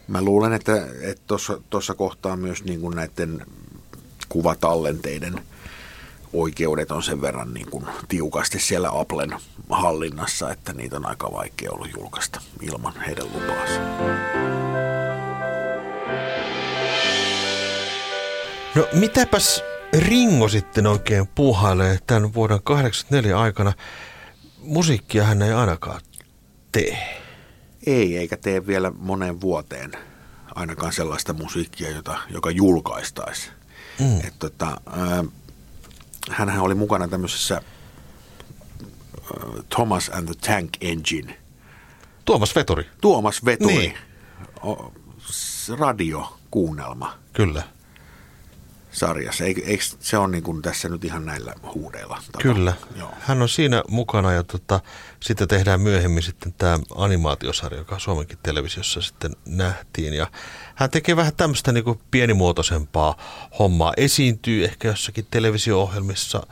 [0.09, 0.73] Mä luulen, että
[1.71, 3.47] tuossa kohtaa myös niin kuin näiden
[4.29, 5.41] kuvatallenteiden
[6.33, 9.31] oikeudet on sen verran niin kuin tiukasti siellä Applen
[9.71, 13.81] hallinnassa, että niitä on aika vaikea ollut julkaista ilman heidän lupaansa.
[18.77, 19.63] No mitäpäs
[19.99, 23.73] Ringo sitten oikein puuhailee tämän vuoden 84 aikana?
[24.59, 26.01] Musiikkia hän ei ainakaan
[26.73, 26.99] tee.
[27.87, 29.93] Ei, eikä tee vielä moneen vuoteen
[30.55, 33.51] ainakaan sellaista musiikkia, jota, joka julkaistaisi.
[34.01, 34.19] Mm.
[34.21, 34.67] Et tota,
[34.99, 35.27] äh,
[36.31, 37.63] hänhän oli mukana tämmöisessä äh,
[39.69, 41.39] Thomas and the Tank Engine.
[42.25, 43.95] Tuomas Veturi, Tuomas Veturi, Niin.
[44.63, 44.93] o,
[45.31, 47.19] s- radiokuunnelma.
[47.33, 47.63] kyllä.
[48.97, 49.45] Sarjassa.
[49.45, 52.15] Eikö, eikö se on niin kuin tässä nyt ihan näillä huudeilla?
[52.15, 52.57] tapahtunut?
[52.57, 52.73] Kyllä.
[52.97, 53.11] Joo.
[53.21, 54.81] Hän on siinä mukana ja tota,
[55.21, 60.15] sitten tehdään myöhemmin sitten tämä animaatiosarja, joka Suomenkin televisiossa sitten nähtiin.
[60.15, 60.27] Ja
[60.75, 63.17] hän tekee vähän tämmöistä niin kuin pienimuotoisempaa
[63.59, 63.93] hommaa.
[63.97, 66.47] Esiintyy ehkä jossakin televisio-ohjelmissa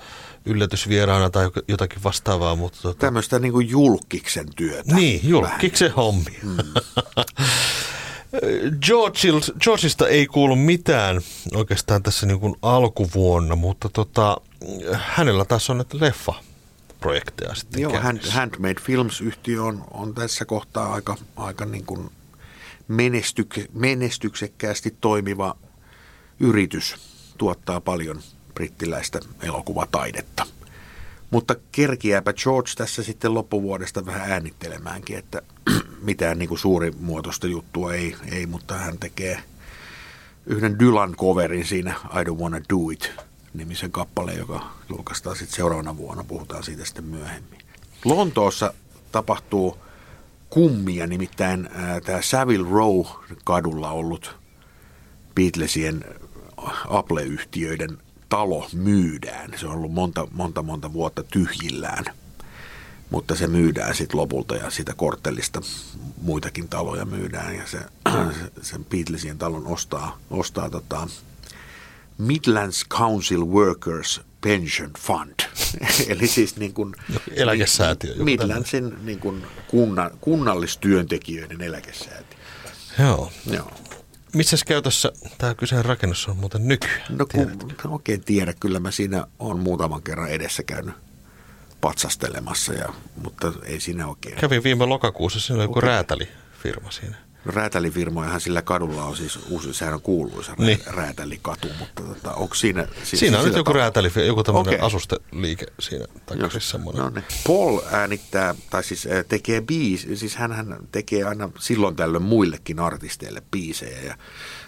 [0.44, 4.94] yllätysvieraana tai jotakin vastaavaa, mutta tota, Tämmöistä niin kuin julkiksen työtä.
[4.94, 6.38] niin, julkiksen hommi.
[6.42, 6.56] Mm.
[9.60, 11.20] Georgeista ei kuulu mitään
[11.54, 14.36] oikeastaan tässä niin kuin alkuvuonna, mutta tota,
[14.92, 18.20] hänellä taas on näitä leffa-projekteja sitten Joo, Hand.
[18.30, 22.10] Handmade Films-yhtiö on, on tässä kohtaa aika, aika niin kuin
[22.88, 25.56] menestyk, menestyksekkäästi toimiva
[26.40, 26.94] yritys.
[27.38, 28.20] Tuottaa paljon
[28.54, 30.46] brittiläistä elokuvataidetta.
[31.30, 35.42] Mutta kerkiääpä George tässä sitten loppuvuodesta vähän äänittelemäänkin, että
[36.02, 39.38] mitään niin kuin suurimuotoista juttua ei, ei, mutta hän tekee
[40.46, 43.12] yhden Dylan coverin siinä I Don't Wanna Do It
[43.54, 46.24] nimisen kappaleen, joka julkaistaan sitten seuraavana vuonna.
[46.24, 47.60] Puhutaan siitä sitten myöhemmin.
[48.04, 48.74] Lontoossa
[49.12, 49.78] tapahtuu
[50.50, 51.68] kummia, nimittäin
[52.04, 53.04] tämä Savile Row
[53.44, 54.36] kadulla ollut
[55.34, 56.04] Beatlesien
[56.88, 57.98] Apple-yhtiöiden
[58.34, 59.50] talo myydään.
[59.56, 62.04] Se on ollut monta, monta, monta vuotta tyhjillään,
[63.10, 65.60] mutta se myydään sitten lopulta ja sitä korttelista
[66.22, 67.78] muitakin taloja myydään ja se,
[68.62, 71.08] sen Beatlesien talon ostaa, ostaa tota
[72.18, 75.40] Midlands Council Workers Pension Fund.
[76.08, 76.94] Eli siis niin kuin,
[77.34, 82.38] Eläkesäätiö, Midlandsin niin kuin kunna, kunnallistyöntekijöiden eläkesäätiö.
[82.98, 83.32] Joo.
[83.50, 83.70] Joo.
[84.34, 87.02] Missäs käytössä tämä kyseinen rakennus on muuten nykyään?
[87.08, 90.94] No kun en oikein tiedä, kyllä mä siinä on muutaman kerran edessä käynyt
[91.80, 92.88] patsastelemassa, ja,
[93.22, 94.36] mutta ei siinä oikein.
[94.36, 95.88] Kävin viime lokakuussa, siinä oli joku Okei.
[95.88, 97.16] räätälifirma siinä.
[97.46, 100.80] Räätälifirmojahan sillä kadulla on siis uusi, sehän on kuuluisa Niin.
[100.86, 102.86] räätälikatu, mutta tota, onko siinä...
[103.02, 104.86] si- Siinä on nyt joku räätäli, joku tämmöinen Okei.
[104.86, 107.02] asusteliike siinä takaisin semmoinen.
[107.02, 107.24] No niin.
[107.46, 114.00] Paul äänittää, tai siis tekee biisi, siis hän tekee aina silloin tällöin muillekin artisteille biisejä.
[114.00, 114.14] Ja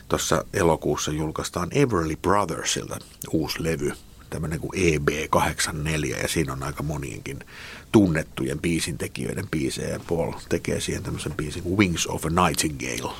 [0.09, 2.99] tuossa elokuussa julkaistaan Everly Brothersilta
[3.33, 3.93] uusi levy,
[4.31, 7.39] tämmöinen kuin EB84, ja siinä on aika monienkin
[7.93, 9.89] tunnettujen biisintekijöiden biisejä.
[9.89, 13.13] Ja Paul tekee siihen tämmöisen biisin kuin Wings of a Nightingale.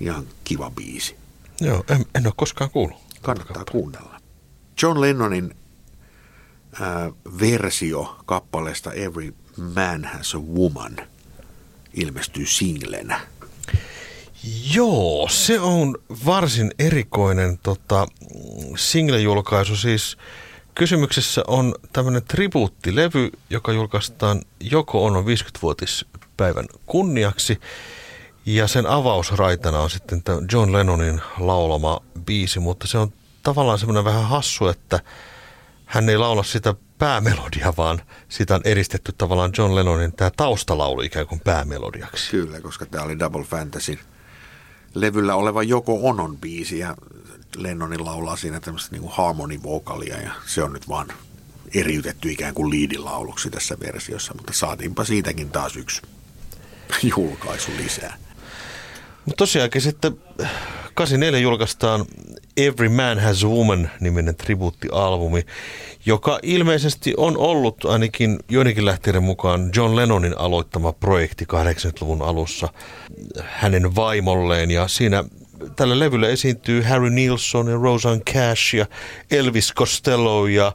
[0.00, 1.16] Ihan kiva biisi.
[1.60, 2.98] Joo, en, en ole koskaan kuullut.
[3.22, 4.20] Kannattaa kuunnella.
[4.82, 5.54] John Lennonin
[6.80, 9.34] ää, versio kappaleesta Every
[9.74, 10.96] Man Has a Woman
[11.94, 13.20] ilmestyy singlenä.
[14.74, 18.06] Joo, se on varsin erikoinen tota,
[18.76, 19.76] single-julkaisu.
[19.76, 20.16] Siis
[20.78, 27.60] kysymyksessä on tämmöinen tribuuttilevy, joka julkaistaan Joko Onon 50-vuotispäivän kunniaksi.
[28.46, 33.12] Ja sen avausraitana on sitten tämä John Lennonin laulama biisi, mutta se on
[33.42, 35.00] tavallaan semmoinen vähän hassu, että
[35.84, 41.26] hän ei laula sitä päämelodia, vaan sitä on eristetty tavallaan John Lennonin tämä taustalaulu ikään
[41.26, 42.30] kuin päämelodiaksi.
[42.30, 43.98] Kyllä, koska tämä oli Double Fantasy
[44.94, 46.94] levyllä oleva Joko Onon biisi ja
[47.56, 51.08] Lennonin laulaa siinä tämmöistä niin harmonivokalia ja se on nyt vaan
[51.74, 56.02] eriytetty ikään kuin liidilauluksi tässä versiossa, mutta saatiinpa siitäkin taas yksi
[57.16, 58.16] julkaisu lisää.
[59.24, 60.18] Mutta tosiaankin sitten
[60.94, 62.04] 84 julkaistaan
[62.56, 65.46] Every Man Has a Woman-niminen tribuuttialbumi,
[66.06, 72.68] joka ilmeisesti on ollut ainakin joidenkin lähteiden mukaan John Lennonin aloittama projekti 80-luvun alussa
[73.44, 74.70] hänen vaimolleen.
[74.70, 75.24] Ja siinä
[75.76, 78.86] tällä levyllä esiintyy Harry Nilsson ja Roseanne Cash ja
[79.30, 80.72] Elvis Costello ja,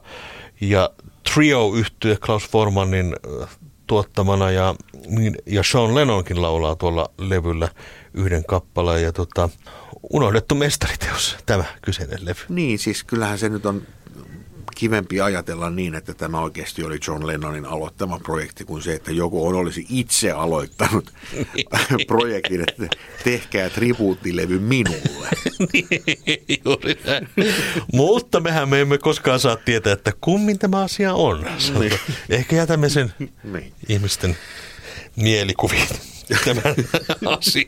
[0.60, 0.90] ja
[1.34, 3.48] trio yhtye Klaus Formanin äh,
[3.86, 4.74] tuottamana ja,
[5.08, 7.68] niin- ja Sean Lennonkin laulaa tuolla levyllä
[8.14, 9.48] yhden kappaleen ja tota,
[10.12, 12.40] unohdettu mestariteos tämä kyseinen levy.
[12.48, 13.82] Niin, siis kyllähän se nyt on
[14.74, 19.46] kivempi ajatella niin, että tämä oikeasti oli John Lennonin aloittama projekti, kuin se, että joku
[19.46, 21.12] on olisi itse aloittanut
[22.06, 25.28] projektin, että tehkää tribuuttilevy minulle.
[26.64, 27.28] Juuri näin.
[27.92, 31.46] Mutta mehän me emme koskaan saa tietää, että kummin tämä asia on.
[31.58, 32.00] Sanotaan.
[32.28, 33.72] Ehkä jätämme sen Niin.
[33.88, 34.36] ihmisten
[35.16, 35.88] mielikuviin
[36.44, 36.74] tämän
[37.38, 37.66] asian.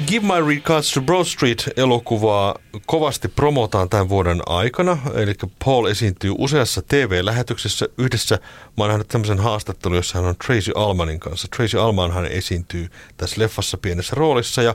[0.00, 4.98] Give My Regards to Broad Street-elokuvaa kovasti promotaan tämän vuoden aikana.
[5.14, 7.88] Eli Paul esiintyy useassa TV-lähetyksessä.
[7.98, 8.38] Yhdessä
[8.76, 11.48] mä oon nähnyt tämmöisen haastattelun, jossa hän on Tracy Almanin kanssa.
[11.56, 14.62] Tracy Alman hän esiintyy tässä leffassa pienessä roolissa.
[14.62, 14.74] Ja,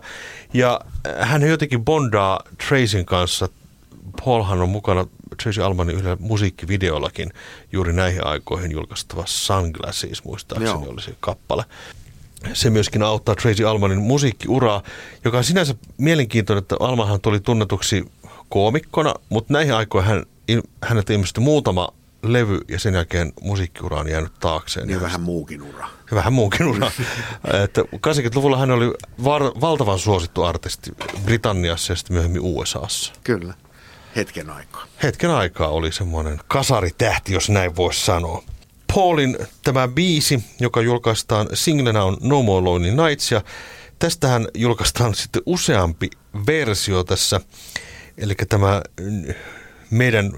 [0.53, 0.81] ja
[1.19, 3.49] hän jotenkin bondaa Tracyn kanssa.
[4.25, 5.05] Paulhan on mukana
[5.43, 7.33] Tracy Almanin yhdellä musiikkivideollakin
[7.71, 10.91] juuri näihin aikoihin julkaistava Sunglasses, muistaakseni Joo.
[10.91, 11.63] oli se kappale.
[12.53, 14.83] Se myöskin auttaa Tracy Almanin musiikkiuraa,
[15.25, 18.05] joka on sinänsä mielenkiintoinen, että Almahan tuli tunnetuksi
[18.49, 20.25] koomikkona, mutta näihin aikoihin hän,
[20.83, 21.89] hänet ilmestyi muutama
[22.23, 24.89] levy ja sen jälkeen musiikkiura on jäänyt taakseen.
[24.89, 25.89] Ja vähän muukin ura.
[26.11, 26.91] Ja vähän muukin ura.
[27.63, 30.91] että 80-luvulla hän oli var, valtavan suosittu artisti
[31.25, 33.13] Britanniassa ja sitten myöhemmin USAssa.
[33.23, 33.53] Kyllä.
[34.15, 34.85] Hetken aikaa.
[35.03, 38.43] Hetken aikaa oli semmoinen kasaritähti, jos näin voisi sanoa.
[38.95, 43.41] Paulin tämä biisi, joka julkaistaan singlenä on No More Lonely Nights ja
[43.99, 46.09] tästähän julkaistaan sitten useampi
[46.47, 47.41] versio tässä.
[48.17, 48.81] Eli tämä
[49.91, 50.31] meidän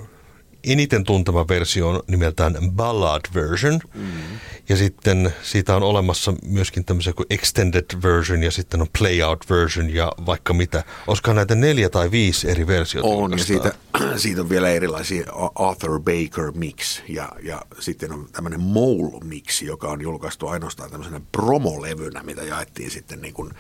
[0.63, 3.79] eniten tuntema versio on nimeltään Ballad Version.
[3.93, 4.39] Mm-hmm.
[4.69, 9.89] Ja sitten siitä on olemassa myöskin tämmöisiä kuin Extended Version ja sitten on Playout Version
[9.93, 10.83] ja vaikka mitä.
[11.07, 13.07] Olisikohan näitä neljä tai viisi eri versiota?
[13.07, 13.73] On ja siitä,
[14.17, 19.87] siitä on vielä erilaisia Arthur Baker Mix ja, ja sitten on tämmöinen Mole Mix, joka
[19.87, 23.53] on julkaistu ainoastaan tämmöisenä promolevynä, mitä jaettiin sitten niin kuin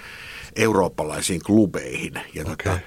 [0.55, 2.13] eurooppalaisiin klubeihin.
[2.33, 2.55] Ja okay.
[2.55, 2.79] tota,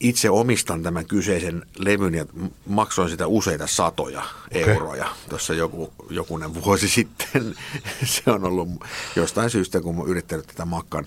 [0.00, 2.26] itse omistan tämän kyseisen levyn ja
[2.66, 4.74] maksoin sitä useita satoja okay.
[4.74, 5.08] euroja.
[5.28, 7.54] Tuossa joku, jokunen vuosi sitten
[8.04, 8.68] se on ollut
[9.16, 11.04] jostain syystä, kun olen yrittänyt tätä Makkan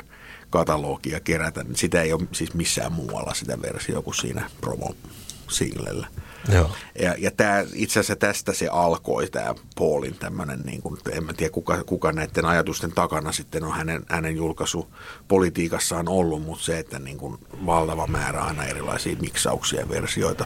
[0.49, 6.08] katalogia kerätä, niin sitä ei ole siis missään muualla sitä versiota kuin siinä promo-singlellä.
[6.54, 6.71] Joo.
[6.99, 11.34] Ja, ja tää, itse asiassa tästä se alkoi, tämä Paulin tämmöinen, niin kuin, en mä
[11.34, 14.93] tiedä kuka, kuka näiden ajatusten takana sitten on hänen, hänen julkaisu
[15.28, 20.45] politiikassaan ollut, mutta se, että niin kuin valtava määrä aina erilaisia miksauksia ja versioita.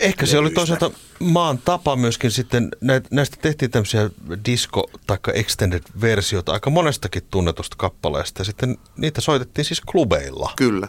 [0.00, 2.68] Ehkä se oli toisaalta maan tapa myöskin sitten,
[3.10, 4.10] näistä tehtiin tämmöisiä
[4.48, 10.52] disco- tai extended-versioita aika monestakin tunnetusta kappaleesta ja sitten niitä soitettiin siis klubeilla.
[10.56, 10.88] Kyllä.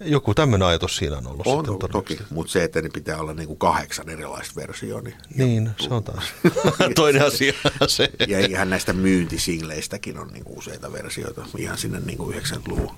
[0.00, 1.46] Joku tämmöinen ajatus siinä on ollut.
[1.46, 5.00] On, sitten toki, mutta se, että ne pitää olla niin kuin kahdeksan erilaista versioa.
[5.00, 6.24] Niin, niin se on taas
[6.94, 7.52] toinen asia.
[7.86, 8.10] Se.
[8.28, 12.90] Ja ihan näistä myyntisingleistäkin on niin kuin useita versioita ihan sinne niin kuin 90-luvun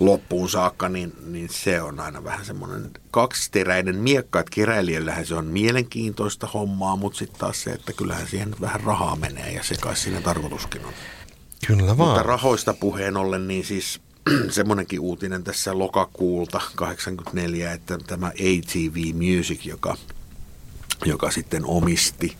[0.00, 5.46] loppuun saakka, niin, niin se on aina vähän semmoinen kaksiteräinen miekka, että keräilijällähän se on
[5.46, 9.96] mielenkiintoista hommaa, mutta sitten taas se, että kyllähän siihen vähän rahaa menee ja se kai
[9.96, 10.92] siinä tarkoituskin on.
[11.66, 12.08] Kyllä vaan.
[12.08, 14.00] Mutta rahoista puheen ollen, niin siis
[14.50, 19.96] semmoinenkin uutinen tässä lokakuulta 84, että tämä ATV Music, joka,
[21.04, 22.36] joka sitten omisti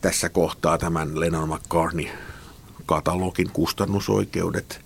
[0.00, 2.06] tässä kohtaa tämän Lennon McCartney
[2.86, 4.80] katalogin kustannusoikeudet,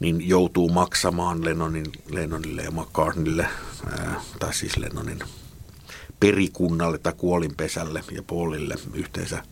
[0.00, 3.46] niin joutuu maksamaan Lennonin, Lennonille ja McCartneylle,
[3.90, 5.18] ää, tai siis Lennonin
[6.20, 9.42] perikunnalle tai kuolinpesälle ja Paulille yhteensä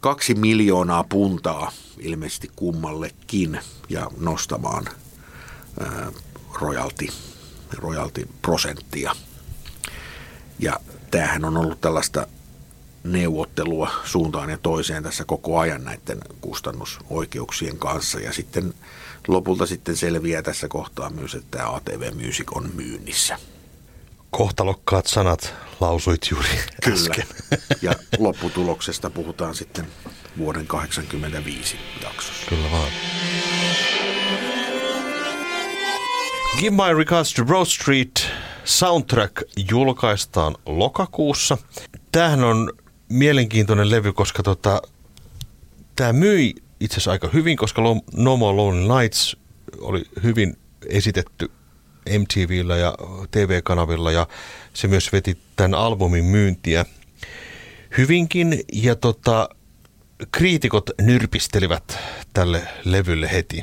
[0.00, 4.84] kaksi miljoonaa puntaa ilmeisesti kummallekin ja nostamaan
[7.78, 9.16] royalti prosenttia.
[10.58, 12.26] Ja tämähän on ollut tällaista
[13.04, 18.20] neuvottelua suuntaan ja toiseen tässä koko ajan näiden kustannusoikeuksien kanssa.
[18.20, 18.74] Ja sitten
[19.28, 23.38] lopulta sitten selviää tässä kohtaa myös, että tämä ATV Music on myynnissä.
[24.30, 26.48] Kohtalokkaat sanat lausuit juuri
[26.84, 26.96] Kyllä.
[26.96, 27.26] äsken.
[27.82, 29.86] Ja lopputuloksesta puhutaan sitten
[30.38, 32.46] vuoden 1985 jaksossa.
[32.48, 32.92] Kyllä vaan.
[36.56, 38.26] Give My Regards to Broad Street
[38.64, 41.58] soundtrack julkaistaan lokakuussa.
[42.12, 42.72] Tämähän on
[43.08, 44.82] mielenkiintoinen levy, koska tota,
[45.96, 47.82] tämä myi itse asiassa aika hyvin, koska
[48.16, 49.36] No More Lonely Nights
[49.80, 50.56] oli hyvin
[50.86, 51.50] esitetty
[52.18, 52.94] MTVllä ja
[53.30, 54.26] TV-kanavilla ja
[54.74, 56.84] se myös veti tämän albumin myyntiä
[57.98, 59.48] hyvinkin ja tota,
[60.32, 61.98] kriitikot nyrpistelivät
[62.32, 63.62] tälle levylle heti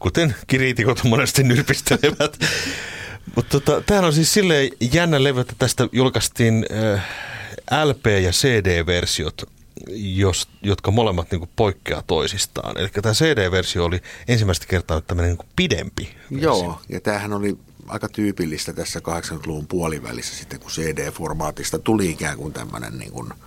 [0.00, 2.38] kuten kriitikot monesti nyrpistelevät.
[3.36, 7.04] Mutta tota, tämähän on siis silleen jännä levy, että tästä julkaistiin äh,
[7.84, 9.42] LP- ja CD-versiot,
[9.96, 12.78] jos, jotka molemmat niin kuin, poikkeaa toisistaan.
[12.78, 16.50] Eli tämä CD-versio oli ensimmäistä kertaa tämmöinen niin pidempi versio.
[16.50, 17.58] Joo, ja tämähän oli
[17.88, 23.32] aika tyypillistä tässä 80-luvun puolivälissä sitten, kun CD-formaatista tuli ikään kuin tämmöinen niin kuin–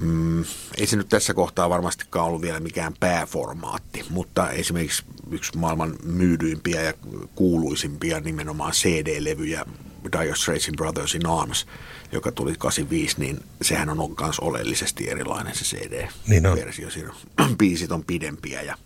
[0.00, 0.44] Mm,
[0.76, 6.82] ei se nyt tässä kohtaa varmastikaan ollut vielä mikään pääformaatti, mutta esimerkiksi yksi maailman myydyimpiä
[6.82, 6.92] ja
[7.34, 9.64] kuuluisimpia nimenomaan CD-levyjä,
[10.12, 11.66] Dire Straits Brothers in Arms,
[12.12, 16.86] joka tuli 85, niin sehän on myös oleellisesti erilainen se CD-versio.
[16.86, 17.14] Niin Siinä
[17.58, 18.76] biisit on pidempiä ja,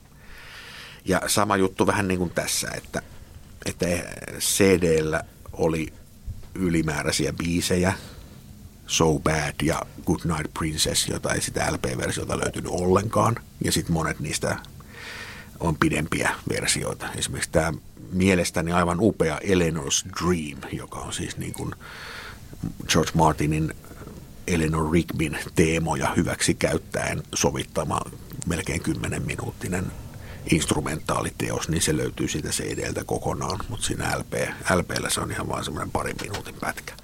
[1.04, 3.02] ja sama juttu vähän niin kuin tässä, että,
[3.66, 3.86] että
[4.38, 5.92] CD-llä oli
[6.54, 7.92] ylimääräisiä biisejä,
[8.86, 13.36] So Bad ja Good Night Princess, jota ei sitä LP-versiota löytynyt ollenkaan.
[13.64, 14.56] Ja sitten monet niistä
[15.60, 17.06] on pidempiä versioita.
[17.16, 17.72] Esimerkiksi tämä
[18.12, 21.74] mielestäni aivan upea Eleanor's Dream, joka on siis niin kuin
[22.88, 23.74] George Martinin
[24.46, 28.00] Eleanor Rigbyn teemoja hyväksi käyttäen sovittama
[28.46, 29.92] melkein 10 minuuttinen
[30.50, 34.32] instrumentaaliteos, niin se löytyy siitä CD-ltä kokonaan, mutta siinä LP,
[34.76, 37.01] LPllä se on ihan vain semmoinen parin minuutin pätkä.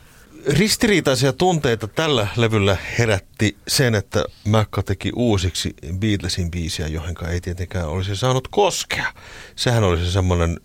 [0.48, 7.88] Ristiriitaisia tunteita tällä levyllä herätti sen, että Mäkka teki uusiksi Beatlesin biisiä, johon ei tietenkään
[7.88, 9.12] olisi saanut koskea.
[9.56, 10.60] Sehän oli se semmoinen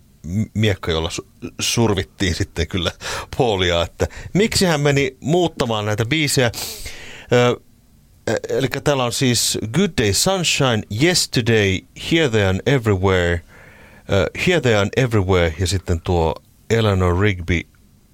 [0.53, 1.09] miekka, jolla
[1.59, 2.91] survittiin sitten kyllä
[3.37, 6.51] Paulia, että miksi hän meni muuttamaan näitä biisejä.
[8.49, 11.79] eli täällä on siis Good Day Sunshine, Yesterday,
[12.11, 16.35] Here They Are Everywhere, uh, Here They Are Everywhere ja sitten tuo
[16.69, 17.61] Eleanor Rigby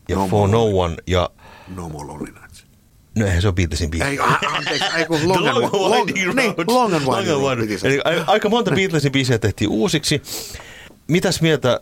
[0.10, 1.30] ja no For No One ja
[1.76, 2.66] No More Lonely Nights.
[3.16, 4.06] No eihän se on Beatlesin biisi.
[4.06, 6.36] Ei, anteeksi, ei kun Long, and, long, long, niin,
[6.68, 7.60] long and Winding Road.
[7.84, 10.22] Eli aika monta Beatlesin biisiä tehtiin uusiksi.
[11.08, 11.80] Mitäs mieltä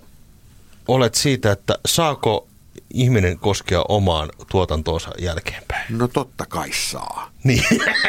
[0.87, 2.47] olet siitä, että saako
[2.93, 5.97] ihminen koskea omaan tuotantoonsa jälkeenpäin?
[5.97, 7.31] No totta kai saa.
[7.43, 7.63] Niin.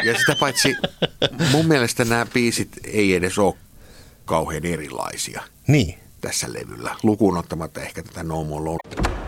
[0.04, 0.76] Ja sitä paitsi
[1.52, 3.54] mun mielestä nämä biisit ei edes ole
[4.24, 5.42] kauhean erilaisia.
[5.66, 5.98] Niin.
[6.20, 9.27] Tässä levyllä, lukuun ottamatta ehkä tätä No More Lonely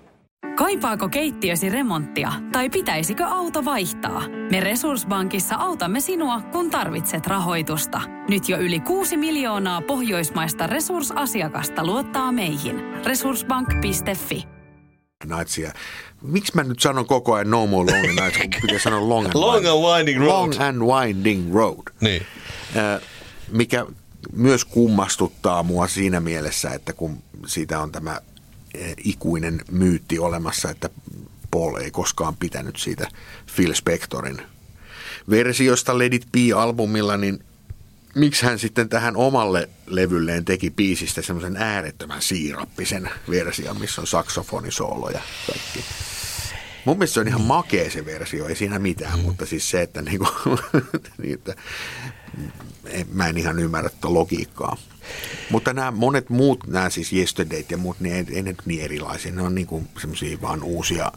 [0.55, 4.23] Kaipaako keittiösi remonttia tai pitäisikö auto vaihtaa?
[4.51, 8.01] Me Resurssbankissa autamme sinua, kun tarvitset rahoitusta.
[8.29, 12.75] Nyt jo yli 6 miljoonaa pohjoismaista resursasiakasta luottaa meihin.
[13.05, 14.43] Resurssbank.fi
[15.37, 15.73] Nightsia.
[16.21, 19.33] Miksi mä nyt sanon koko ajan No More Lonely Nights, kun pitää sanoa Long and,
[19.35, 20.29] long and Winding Road.
[20.29, 21.83] Long and Winding Road.
[22.01, 22.25] Niin.
[22.77, 23.01] Äh,
[23.51, 23.85] mikä
[24.33, 28.21] myös kummastuttaa mua siinä mielessä, että kun siitä on tämä
[29.03, 30.89] ikuinen myytti olemassa, että
[31.51, 33.07] Paul ei koskaan pitänyt siitä
[33.55, 34.41] Phil Spectorin
[35.29, 37.43] versiosta Let It Be-albumilla, niin
[38.15, 45.09] miksi hän sitten tähän omalle levylleen teki biisistä semmoisen äärettömän siirappisen version, missä on saksofonisoolo
[45.09, 45.85] ja kaikki.
[46.85, 49.25] Mun mielestä se on ihan makea se versio, ei siinä mitään, mm.
[49.25, 50.27] mutta siis se, että, niinku,
[51.21, 51.55] niin, että
[53.13, 54.77] mä en ihan ymmärrä tuota logiikkaa.
[55.49, 59.31] Mutta nämä monet muut, nämä siis Yesterday ja muut, niin ei, ei ne niin erilaisia.
[59.31, 61.11] Ne on niin kuin semmoisia vaan uusia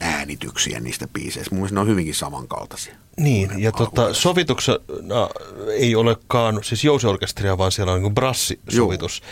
[0.00, 1.54] äänityksiä niistä biiseistä.
[1.54, 2.94] Mun mielestä ne on hyvinkin samankaltaisia.
[3.16, 5.30] Niin, ja tota, sovituksessa no,
[5.72, 9.22] ei olekaan siis jousiorkestria, vaan siellä on niin brassisovitus.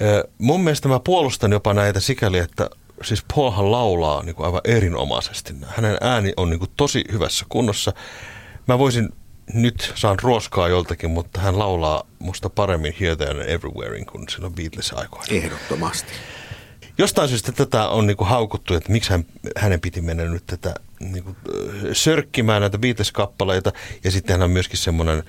[0.00, 0.24] Joo.
[0.38, 2.70] Mun mielestä mä puolustan jopa näitä sikäli, että
[3.02, 5.54] siis Paulhan laulaa niin kuin aivan erinomaisesti.
[5.66, 7.92] Hänen ääni on niin kuin tosi hyvässä kunnossa.
[8.68, 9.08] Mä voisin
[9.52, 15.26] nyt saan ruoskaa joltakin, mutta hän laulaa musta paremmin Here, There Everywhere kuin silloin Beatles-aikoina.
[15.30, 16.12] Ehdottomasti.
[16.98, 19.24] Jostain syystä tätä on niinku haukuttu, että miksi hän,
[19.56, 21.36] hänen piti mennä nyt tätä niinku,
[21.92, 23.72] sörkkimään näitä Beatles-kappaleita.
[24.04, 25.24] Ja sitten hän on myöskin semmoinen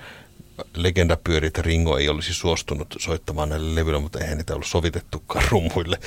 [0.76, 5.44] legenda pyöri, että Ringo ei olisi suostunut soittamaan näille levyille, mutta eihän niitä ollut sovitettukaan
[5.50, 5.98] rummuille.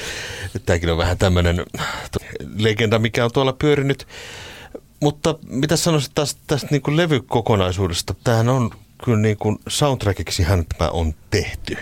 [0.65, 1.65] Tämäkin on vähän tämmöinen
[2.57, 4.07] legenda, mikä on tuolla pyörinyt.
[4.99, 8.15] Mutta mitä sanoisit tästä, tästä niin kuin levykokonaisuudesta?
[8.23, 8.71] Tämähän on
[9.05, 11.77] kyllä niin kuin soundtrackiksi hän tämä on tehty.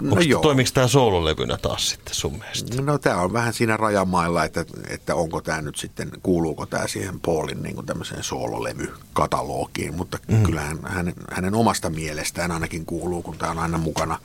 [0.00, 0.42] No Onko joo.
[0.42, 2.82] Toimiko tämä soololevynä taas sitten sun mielestä?
[2.82, 7.20] No tämä on vähän siinä rajamailla, että, että onko tämä nyt sitten, kuuluuko tämä siihen
[7.20, 10.42] Paulin niin kuin tämmöiseen soololevykatalogiin, mutta mm.
[10.42, 14.18] kyllähän hänen, hänen omasta mielestään ainakin kuuluu, kun tämä on aina mukana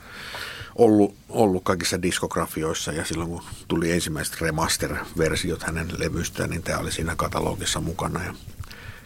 [0.74, 6.92] ollut, ollut kaikissa diskografioissa ja silloin kun tuli ensimmäiset remaster-versiot hänen levystä, niin tämä oli
[6.92, 8.34] siinä katalogissa mukana ja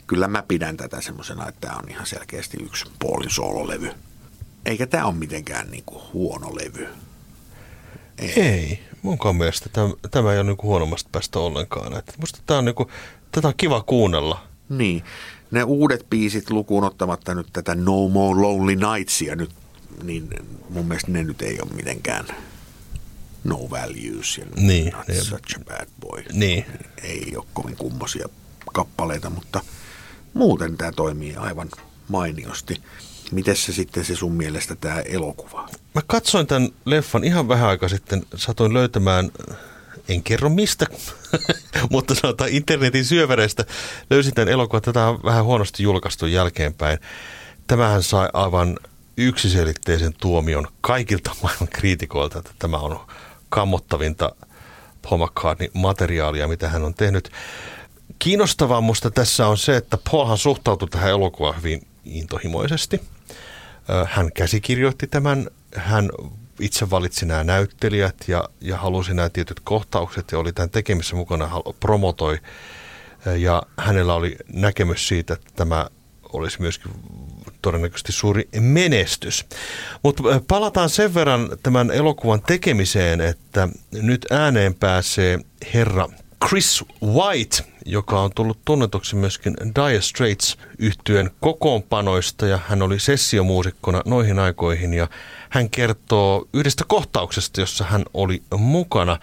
[0.07, 3.91] kyllä mä pidän tätä semmoisena, että tämä on ihan selkeästi yksi Paulin soololevy.
[4.65, 6.89] Eikä tämä ole mitenkään niin kuin huono levy.
[8.19, 8.41] Ei.
[8.41, 8.81] ei.
[9.03, 11.97] Munkaan mielestä tämä, tämä ei ole niin kuin huonommasta päästä ollenkaan.
[11.99, 12.89] Että musta tämä on, niin kuin,
[13.33, 14.43] tätä on kiva kuunnella.
[14.69, 15.05] Niin.
[15.51, 19.51] Ne uudet biisit lukuun ottamatta nyt tätä No More Lonely Nightsia nyt
[20.03, 20.29] niin
[20.71, 22.27] mun mielestä ne nyt ei ole mitenkään
[23.45, 25.25] no values ja niin, not niin.
[25.25, 26.25] such a bad boy.
[26.33, 26.67] Niin.
[27.03, 28.29] Ei ole kovin kummosia
[28.73, 29.61] kappaleita, mutta
[30.35, 31.69] muuten tämä toimii aivan
[32.09, 32.83] mainiosti.
[33.33, 35.69] Miten se sitten se sun mielestä tämä elokuva?
[35.95, 39.31] Mä katsoin tämän leffan ihan vähän aikaa sitten, satoin löytämään,
[40.09, 40.87] en kerro mistä,
[41.91, 43.65] mutta sanotaan internetin syövereistä,
[44.11, 46.99] löysin tämän elokuvan, tätä on vähän huonosti julkaistu jälkeenpäin.
[47.67, 48.79] Tämähän sai aivan
[49.17, 53.01] yksiselitteisen tuomion kaikilta maailman kriitikoilta, että tämä on
[53.49, 54.35] kammottavinta
[55.03, 57.31] Paul McCartney-materiaalia, mitä hän on tehnyt.
[58.19, 63.01] Kiinnostavaa musta tässä on se, että Paulhan suhtautui tähän elokuvaan hyvin intohimoisesti.
[64.07, 65.47] Hän käsikirjoitti tämän,
[65.77, 66.11] hän
[66.61, 71.51] itse valitsi nämä näyttelijät ja, ja halusi nämä tietyt kohtaukset ja oli tämän tekemissä mukana,
[71.81, 72.39] promotoi.
[73.39, 75.87] Ja hänellä oli näkemys siitä, että tämä
[76.33, 76.93] olisi myöskin
[77.67, 79.47] todennäköisesti suuri menestys.
[80.03, 85.39] Mutta palataan sen verran tämän elokuvan tekemiseen, että nyt ääneen pääsee
[85.75, 86.09] herra
[86.49, 87.57] Chris White,
[87.87, 94.95] joka on tullut tunnetuksi myöskin Dire Straits yhtyen kokoonpanoista ja hän oli sessiomuusikkona noihin aikoihin
[94.95, 95.09] ja
[95.51, 99.19] hän kertoo yhdestä kohtauksesta, jossa hän oli mukana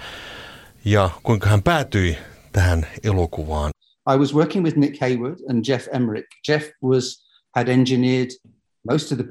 [0.85, 2.17] ja kuinka hän päätyi
[2.51, 3.71] tähän elokuvaan.
[4.13, 6.27] I was working with Nick Hayward and Jeff Emerick.
[6.47, 7.22] Jeff was
[7.53, 8.31] had engineered
[8.85, 9.23] most of the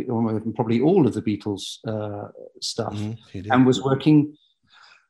[0.54, 2.28] probably all of the Beatles uh,
[2.60, 3.16] stuff mm,
[3.50, 4.34] and was working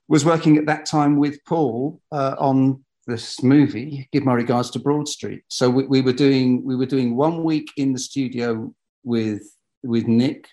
[0.09, 4.79] was working at that time with Paul uh, on this movie, Give My Regards to
[4.79, 5.43] Broad Street.
[5.49, 9.43] So we, we, were doing we were doing one week in the studio with
[9.83, 10.49] with Nick,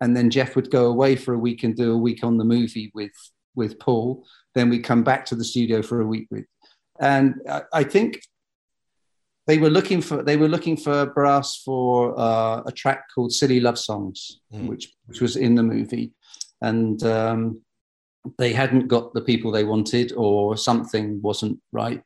[0.00, 2.44] and then Jeff would go away for a week and do a week on the
[2.44, 3.12] movie with
[3.54, 4.24] with Paul.
[4.54, 6.46] Then we come back to the studio for a week with,
[7.00, 8.22] and I, I think
[9.46, 13.60] they were looking for they were looking for brass for uh, a track called "Silly
[13.60, 14.66] Love Songs," mm.
[14.66, 16.12] which which was in the movie,
[16.60, 17.60] and um,
[18.38, 22.02] they hadn't got the people they wanted or something wasn't right.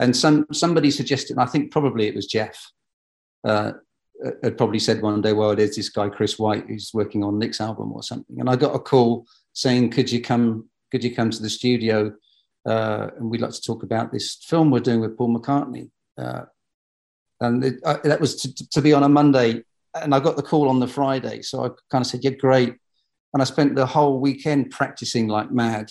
[0.00, 2.70] And some somebody suggested i think probably it was jeff
[3.44, 3.72] uh,
[4.42, 7.60] had probably said one day well there's this guy chris white who's working on nick's
[7.60, 8.38] album or something.
[8.38, 12.12] And i got a call saying could you come could you come to the studio
[12.64, 16.42] uh, and we'd like to talk about this film we're doing with paul mccartney uh,
[17.40, 19.62] and it, uh, that was to, to be on a monday
[19.94, 22.74] and i got the call on the friday so i kind of said yeah great
[23.32, 25.90] and I spent the whole weekend practicing like mad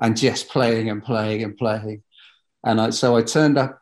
[0.00, 2.02] and just playing and playing and playing.
[2.64, 3.80] And I, so I turned up.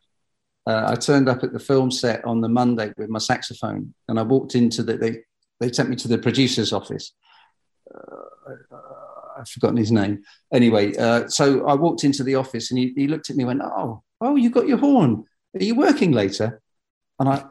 [0.67, 4.19] Uh, I turned up at the film set on the Monday with my saxophone, and
[4.19, 4.97] I walked into the.
[4.97, 5.19] They
[5.61, 7.13] they sent me to the producer's office.
[7.95, 8.77] Uh,
[9.37, 10.23] I've forgotten his name.
[10.53, 13.49] Anyway, uh, so I walked into the office, and he, he looked at me and
[13.49, 15.25] went, "Oh, oh, you got your horn.
[15.55, 16.63] Are you working later?"
[17.19, 17.45] And I,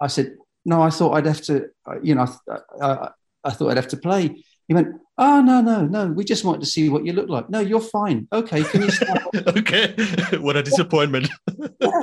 [0.00, 1.68] I said, "No, I thought I'd have to.
[2.02, 3.08] You know, I, I,
[3.44, 6.08] I thought I'd have to play." He went, Oh, no, no, no.
[6.08, 7.48] We just wanted to see what you look like.
[7.48, 8.28] No, you're fine.
[8.32, 9.22] Okay, can you stop?
[9.34, 9.94] okay.
[10.40, 11.30] What a disappointment.
[11.80, 12.00] yeah.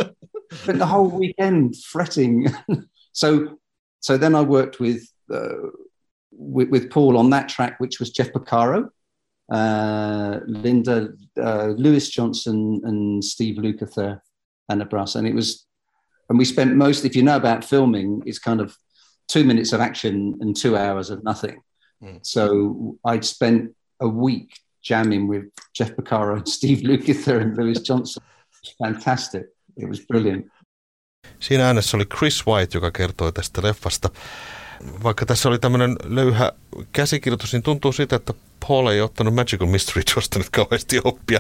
[0.66, 2.48] But the whole weekend fretting.
[3.12, 3.58] so
[4.00, 5.70] so then I worked with, uh,
[6.32, 8.90] with, with Paul on that track, which was Jeff Porcaro,
[9.50, 11.10] uh, Linda,
[11.42, 14.20] uh, Lewis Johnson, and Steve Lukather,
[14.68, 15.16] and a brass.
[15.16, 15.66] And it was,
[16.30, 18.76] and we spent most, if you know about filming, it's kind of
[19.28, 21.62] two minutes of action and two hours of nothing.
[22.04, 22.20] Mm.
[22.22, 24.50] So I'd spent a week
[24.82, 25.46] jamming with
[25.78, 28.24] Jeff Beccaro and Steve Lukather and Lewis Johnson.
[28.78, 29.44] Fantastic.
[29.78, 30.46] It was brilliant.
[31.40, 34.10] Siinä äänessä oli Chris White, joka kertoi tästä leffasta.
[35.04, 36.52] Vaikka tässä oli tämmöinen löyhä
[36.92, 38.34] käsikirjoitus, niin tuntuu siitä, että
[38.68, 41.40] Paul ei ottanut Magical Mystery Tourista nyt kauheasti oppia.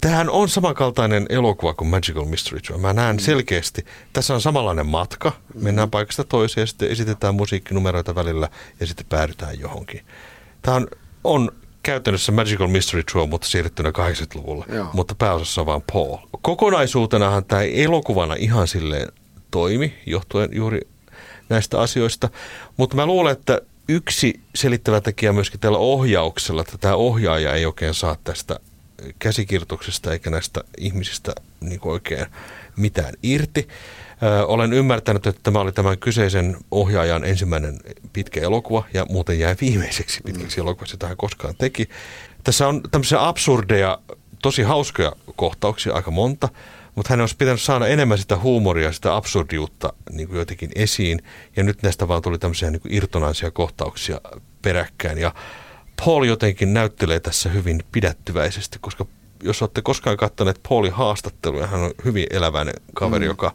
[0.00, 2.80] Tämähän on samankaltainen elokuva kuin Magical Mystery Tour.
[2.80, 3.20] Mä näen mm.
[3.20, 5.32] selkeästi, tässä on samanlainen matka.
[5.54, 8.48] Mennään paikasta toiseen ja sitten esitetään musiikkinumeroita välillä
[8.80, 10.00] ja sitten päädytään johonkin.
[10.62, 10.86] Tämä on,
[11.24, 14.64] on käytännössä Magical Mystery Tour, mutta siirrettynä 80-luvulla.
[14.68, 14.86] Joo.
[14.92, 16.16] Mutta pääosassa on vain Paul.
[16.42, 19.08] Kokonaisuutenahan tämä elokuvana ihan silleen
[19.50, 20.80] toimi, johtuen juuri
[21.52, 22.28] näistä asioista.
[22.76, 27.94] Mutta mä luulen, että yksi selittävä tekijä myöskin tällä ohjauksella, että tämä ohjaaja ei oikein
[27.94, 28.60] saa tästä
[29.18, 32.26] käsikirjoituksesta eikä näistä ihmisistä niin oikein
[32.76, 33.68] mitään irti.
[34.22, 37.78] Ö, olen ymmärtänyt, että tämä oli tämän kyseisen ohjaajan ensimmäinen
[38.12, 40.62] pitkä elokuva ja muuten jäi viimeiseksi pitkäksi mm.
[40.62, 41.88] elokuvaksi, jota hän koskaan teki.
[42.44, 43.98] Tässä on tämmöisiä absurdeja,
[44.42, 46.48] tosi hauskoja kohtauksia aika monta,
[46.94, 51.22] mutta hän olisi pitänyt saada enemmän sitä huumoria, sitä absurdiutta niin kuin jotenkin esiin.
[51.56, 54.20] Ja nyt näistä vaan tuli tämmöisiä niin kuin irtonaisia kohtauksia
[54.62, 55.18] peräkkäin.
[55.18, 55.34] Ja
[56.04, 59.06] Paul jotenkin näyttelee tässä hyvin pidättyväisesti, koska
[59.42, 63.28] jos olette koskaan katsoneet Paulin haastatteluja, hän on hyvin eläväinen kaveri, mm.
[63.28, 63.54] joka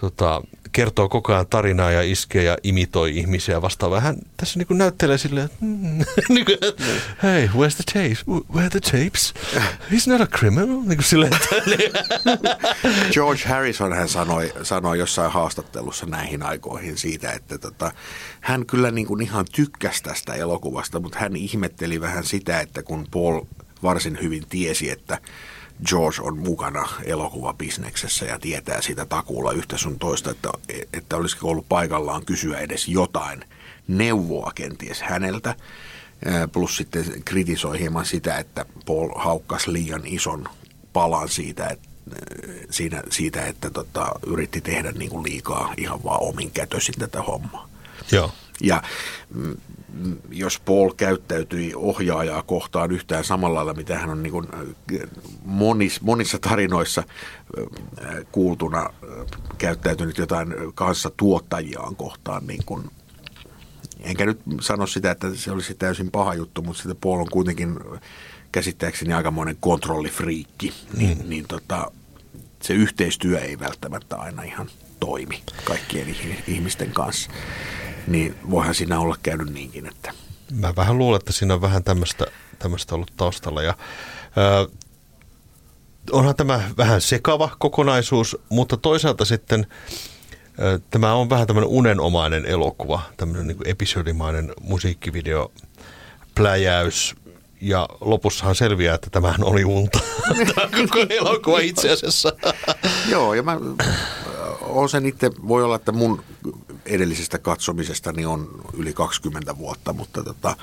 [0.00, 0.42] tota,
[0.72, 4.00] kertoo koko ajan tarinaa ja iskee ja imitoi ihmisiä vastaavaa.
[4.00, 5.98] Hän tässä niin kuin näyttelee silleen, mm,
[6.34, 6.58] niin kuin,
[7.22, 8.24] hey, where's the tapes?
[8.54, 9.34] Where the tapes?
[9.90, 10.66] He's not a criminal.
[10.66, 11.32] Niin kuin silleen,
[13.12, 17.92] George Harrison hän sanoi, sanoi jossain haastattelussa näihin aikoihin siitä, että tota,
[18.40, 23.06] hän kyllä niin kuin ihan tykkäsi tästä elokuvasta, mutta hän ihmetteli vähän sitä, että kun
[23.10, 23.40] Paul
[23.82, 25.18] varsin hyvin tiesi, että
[25.86, 30.48] George on mukana elokuvabisneksessä ja tietää sitä takuulla yhtä sun toista, että,
[30.92, 33.44] että olisiko ollut paikallaan kysyä edes jotain
[33.88, 35.54] neuvoa kenties häneltä.
[36.52, 40.48] Plus sitten kritisoi hieman sitä, että Paul haukkasi liian ison
[40.92, 41.88] palan siitä, että
[42.70, 47.68] siinä, siitä, että tota, yritti tehdä niin kuin liikaa ihan vaan omin kätösin tätä hommaa.
[48.12, 48.32] Joo.
[48.62, 48.82] Ja
[49.34, 49.56] mm,
[50.30, 54.46] jos Paul käyttäytyi ohjaajaa kohtaan yhtään samalla lailla, mitä hän on niin kuin
[55.44, 57.02] monis, monissa tarinoissa
[58.32, 58.90] kuultuna
[59.58, 62.90] käyttäytynyt jotain kanssa tuottajiaan kohtaan, niin kuin,
[64.00, 67.78] enkä nyt sano sitä, että se olisi täysin paha juttu, mutta sitten Paul on kuitenkin
[68.52, 71.28] käsittääkseni aikamoinen kontrollifriikki, niin, mm.
[71.28, 71.90] niin tota,
[72.62, 74.68] se yhteistyö ei välttämättä aina ihan
[75.00, 76.16] toimi kaikkien
[76.48, 77.30] ihmisten kanssa.
[78.06, 80.12] Niin voihan siinä olla käynyt niinkin, että...
[80.52, 82.26] Mä vähän luulen, että siinä on vähän tämmöistä,
[82.58, 83.62] tämmöistä ollut taustalla.
[83.62, 83.74] Ja,
[84.36, 84.68] ö,
[86.10, 89.66] onhan tämä vähän sekava kokonaisuus, mutta toisaalta sitten
[90.60, 95.52] ö, tämä on vähän tämmöinen unenomainen elokuva, tämmöinen niin episodimainen musiikkivideo,
[96.34, 97.14] pläjäys,
[97.62, 99.98] ja lopussahan selviää, että tämähän oli unta.
[100.54, 102.32] Tämä koko elokuva itse asiassa.
[103.08, 103.58] Joo, ja mä
[104.60, 106.24] on sen itse, voi olla, että mun
[106.86, 110.56] edellisestä katsomisestani on yli 20 vuotta, mutta tota,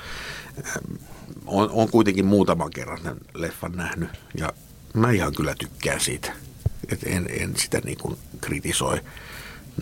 [1.46, 4.08] on, on kuitenkin muutaman kerran tämän leffan nähnyt
[4.38, 4.52] ja
[4.94, 6.32] mä ihan kyllä tykkään siitä.
[6.88, 9.00] Et en, en sitä niin kuin kritisoi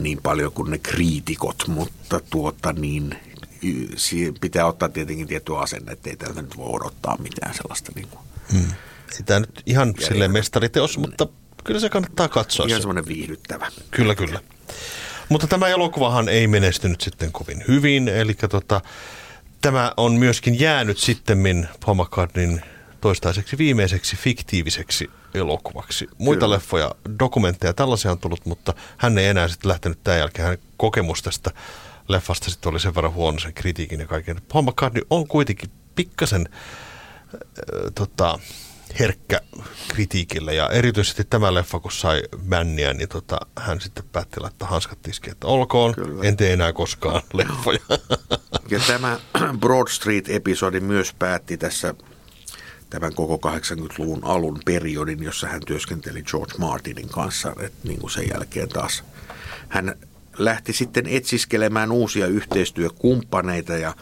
[0.01, 3.19] niin paljon kuin ne kriitikot, mutta tuota niin,
[4.41, 7.93] pitää ottaa tietenkin tietty asenne, että ei täältä nyt voi odottaa mitään sellaista.
[7.95, 8.21] Niin kuin.
[8.53, 8.73] Hmm.
[9.13, 11.27] Ei tämä nyt ihan silleen mestariteos, mutta
[11.65, 12.67] kyllä se kannattaa katsoa.
[12.67, 13.71] Ihan semmoinen viihdyttävä.
[13.91, 14.41] Kyllä, kyllä.
[15.29, 18.81] Mutta tämä elokuvahan ei menestynyt sitten kovin hyvin, eli tota,
[19.61, 22.63] tämä on myöskin jäänyt sitten Paul McCartneyn
[23.01, 26.09] toistaiseksi viimeiseksi fiktiiviseksi elokuvaksi.
[26.19, 26.55] Muita Kyllä.
[26.55, 30.45] leffoja, dokumentteja, tällaisia on tullut, mutta hän ei enää sitten lähtenyt tämän jälkeen.
[30.45, 31.51] Hänen kokemus tästä
[32.09, 34.41] leffasta sitten oli sen verran huono sen kritiikin ja kaiken.
[34.53, 37.41] Paul McCartney on kuitenkin pikkasen äh,
[37.95, 38.39] tota,
[39.01, 39.41] herkkä
[39.89, 45.03] kritiikille ja erityisesti tämä leffa, kun sai männiä, niin tota, hän sitten päätti laittaa hanskat
[45.03, 46.25] tiskiin, että olkoon, Kyllä.
[46.25, 47.81] en tee enää koskaan leffoja.
[48.71, 49.19] Ja tämä
[49.61, 51.95] Broad Street-episodi myös päätti tässä
[52.91, 58.29] tämän koko 80-luvun alun periodin, jossa hän työskenteli George Martinin kanssa, että niin kuin sen
[58.29, 59.05] jälkeen taas
[59.69, 59.95] hän
[60.39, 63.95] lähti sitten etsiskelemään uusia yhteistyökumppaneita ja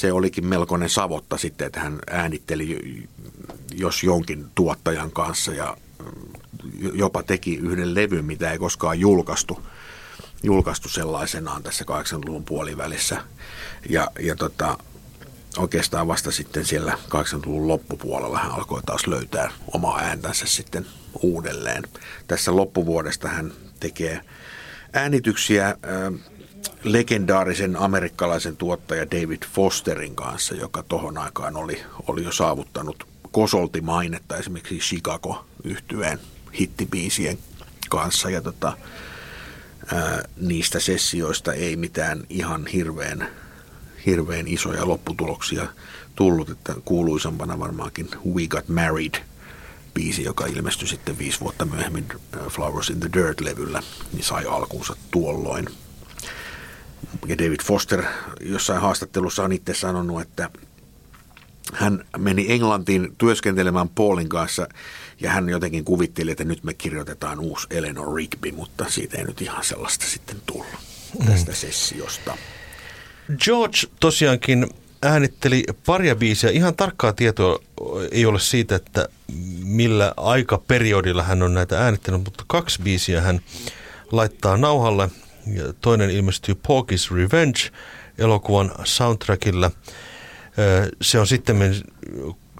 [0.00, 3.08] se olikin melkoinen savotta sitten, että hän äänitteli
[3.74, 5.76] jos jonkin tuottajan kanssa ja
[6.92, 9.66] jopa teki yhden levyn, mitä ei koskaan julkaistu,
[10.42, 13.22] julkaistu sellaisenaan tässä 80-luvun puolivälissä.
[13.88, 14.78] Ja, ja tota,
[15.58, 20.86] oikeastaan vasta sitten siellä 80-luvun loppupuolella hän alkoi taas löytää omaa ääntänsä sitten
[21.22, 21.82] uudelleen.
[22.26, 24.20] Tässä loppuvuodesta hän tekee
[24.92, 25.76] äänityksiä äh,
[26.84, 34.78] legendaarisen amerikkalaisen tuottaja David Fosterin kanssa, joka tohon aikaan oli, oli jo saavuttanut kosolti-mainetta esimerkiksi
[34.78, 36.18] chicago yhtyeen
[36.60, 37.38] hittibiisien
[37.88, 38.30] kanssa.
[38.30, 38.76] Ja tota,
[39.94, 43.28] ää, niistä sessioista ei mitään ihan hirveän,
[44.06, 45.66] hirveän isoja lopputuloksia
[46.14, 49.14] tullut, että kuuluisampana varmaankin We Got Married
[49.94, 52.06] biisi, joka ilmestyi sitten viisi vuotta myöhemmin
[52.48, 53.82] Flowers in the Dirt-levyllä,
[54.12, 55.66] niin sai alkunsa tuolloin–
[57.28, 58.04] David Foster
[58.40, 60.50] jossain haastattelussa on itse sanonut, että
[61.72, 64.68] hän meni Englantiin työskentelemään Paulin kanssa
[65.20, 69.42] ja hän jotenkin kuvitteli, että nyt me kirjoitetaan uusi Eleanor Rigby, mutta siitä ei nyt
[69.42, 70.78] ihan sellaista sitten tullut
[71.26, 71.56] tästä mm.
[71.56, 72.36] sessiosta.
[73.44, 74.66] George tosiaankin
[75.02, 76.50] äänitteli paria biisiä.
[76.50, 77.58] Ihan tarkkaa tietoa
[78.10, 79.08] ei ole siitä, että
[79.64, 83.40] millä aikaperiodilla hän on näitä äänittänyt, mutta kaksi biisiä hän
[84.12, 85.10] laittaa nauhalle–
[85.80, 87.60] toinen ilmestyy Porky's Revenge
[88.18, 89.70] elokuvan soundtrackilla.
[91.02, 91.56] Se on sitten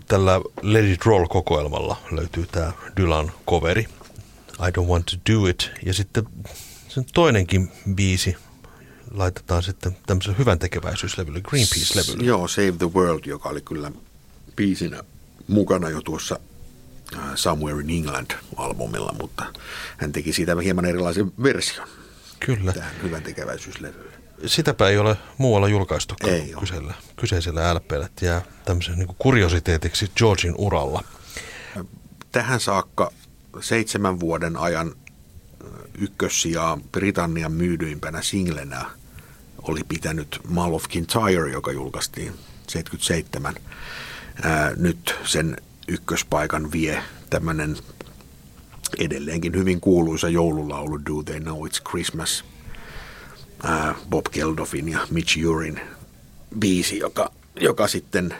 [0.07, 3.89] tällä Let It Roll-kokoelmalla löytyy tämä Dylan coveri
[4.53, 5.70] I Don't Want To Do It.
[5.87, 6.24] Ja sitten
[6.89, 8.37] sen toinenkin biisi
[9.11, 12.24] laitetaan sitten tämmöiselle hyvän tekeväisyyslevylle, Greenpeace-levylle.
[12.24, 13.93] Joo, Save the World, joka oli kyllä
[14.57, 15.05] biisinä
[15.49, 16.39] mukana jo tuossa
[17.34, 19.45] Somewhere in England-albumilla, mutta
[19.97, 21.89] hän teki siitä hieman erilaisen version.
[22.41, 22.72] Kyllä.
[22.72, 24.12] Tähän hyvän tekeväisyyslevyyn.
[24.47, 30.55] Sitäpä ei ole muualla julkaistu ei kyseisellä, kyseisellä LPllä, että jää tämmöisen niin kuriositeetiksi Georgin
[30.59, 31.05] uralla.
[32.32, 33.12] Tähän saakka
[33.61, 34.95] seitsemän vuoden ajan
[35.99, 38.87] ykkössijaa Britannian myydyimpänä singlenä
[39.62, 42.32] oli pitänyt Mall of Kintyre, joka julkaistiin
[42.68, 43.55] 77.
[44.43, 45.57] Ää, nyt sen
[45.89, 47.76] ykköspaikan vie tämmöinen
[48.99, 52.45] edelleenkin hyvin kuuluisa joululaulu Do They Know It's Christmas,
[53.64, 55.80] äh, Bob Geldofin ja Mitch Urin
[56.59, 58.34] biisi, joka, joka sitten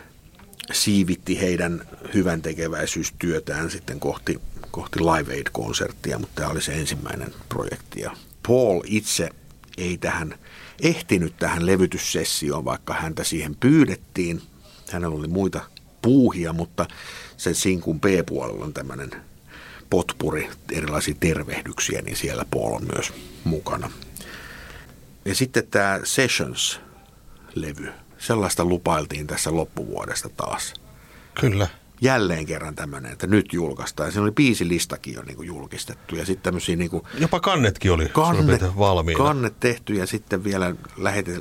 [0.73, 4.41] siivitti heidän hyvän tekeväisyystyötään sitten kohti,
[4.71, 8.01] kohti Live Aid-konserttia, mutta tämä oli se ensimmäinen projekti.
[8.01, 8.17] Ja
[8.47, 9.31] Paul itse
[9.79, 10.35] ei tähän
[10.83, 14.43] ehtinyt tähän levytyssessioon, vaikka häntä siihen pyydettiin.
[14.93, 15.61] Hänellä oli muita
[16.03, 16.87] puuhia, mutta
[17.37, 19.11] sen sinkun B-puolella on tämmöinen
[19.91, 23.13] potpuri, erilaisia tervehdyksiä, niin siellä Paul on myös
[23.45, 23.91] mukana.
[25.25, 30.75] Ja sitten tämä Sessions-levy, sellaista lupailtiin tässä loppuvuodesta taas.
[31.41, 31.69] Kyllä.
[32.01, 34.13] Jälleen kerran tämmöinen, että nyt julkaistaan.
[34.13, 38.09] Siinä oli biisilistakin jo niin kuin julkistettu ja sitten tämmöisiä niin kuin Jopa kannetkin oli
[38.09, 39.19] kannet, valmiina.
[39.19, 40.75] kannet tehty ja sitten vielä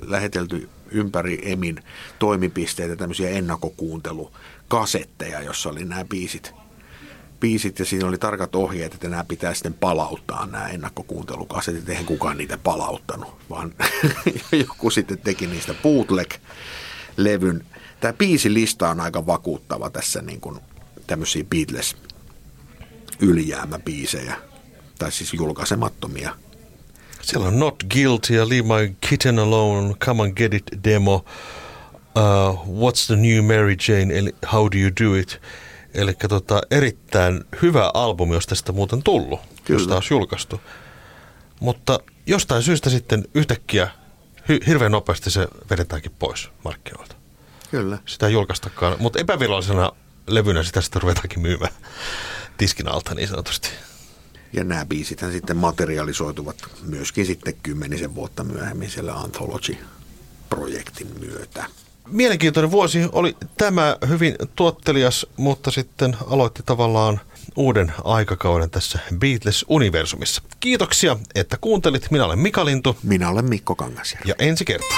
[0.08, 1.84] lähetelty ympäri Emin
[2.20, 6.54] toimipisteitä tämmöisiä ennakkokuuntelukasetteja, jossa oli nämä biisit,
[7.40, 11.90] biisit ja siinä oli tarkat ohjeet, että nämä pitää sitten palauttaa nämä ennakkokuuntelukasetit.
[11.90, 13.74] Eihän kukaan niitä palauttanut, vaan
[14.68, 17.66] joku sitten teki niistä bootleg-levyn.
[18.00, 20.60] Tämä biisilista on aika vakuuttava tässä niin kuin
[21.08, 21.96] tämmöisiä Beatles
[23.20, 24.36] ylijäämäbiisejä,
[25.00, 26.36] tai siis julkaisemattomia
[27.26, 31.26] siellä on Not Guilty ja Leave My Kitten Alone, Come and Get It demo,
[32.16, 35.42] uh, What's the New Mary Jane, eli How Do You Do It.
[35.96, 39.80] Eli tota, erittäin hyvä albumi, jos tästä muuten tullut, Kyllä.
[39.80, 40.62] josta olisi julkaistu.
[41.60, 43.90] Mutta jostain syystä sitten yhtäkkiä
[44.42, 47.16] hy- hirveän nopeasti se vedetäänkin pois markkinoilta.
[47.72, 47.98] Kyllä.
[48.06, 49.92] Sitä ei julkaistakaan, mutta epävirallisena
[50.28, 51.74] levynä sitä sitten ruvetaankin myymään
[52.58, 53.70] tiskin alta niin sanotusti.
[54.54, 61.66] Ja nämä biisithän sitten materialisoituvat myöskin sitten kymmenisen vuotta myöhemmin siellä Anthology-projektin myötä.
[62.08, 67.22] Mielenkiintoinen vuosi oli tämä hyvin tuottelias, mutta sitten aloitti tavallaan
[67.56, 70.42] uuden aikakauden tässä Beatles-universumissa.
[70.60, 72.12] Kiitoksia, että kuuntelit.
[72.12, 72.98] Minä olen Mika Lintu.
[73.04, 74.30] Minä olen Mikko Kangasjärvi.
[74.30, 74.98] Ja ensi kertaa.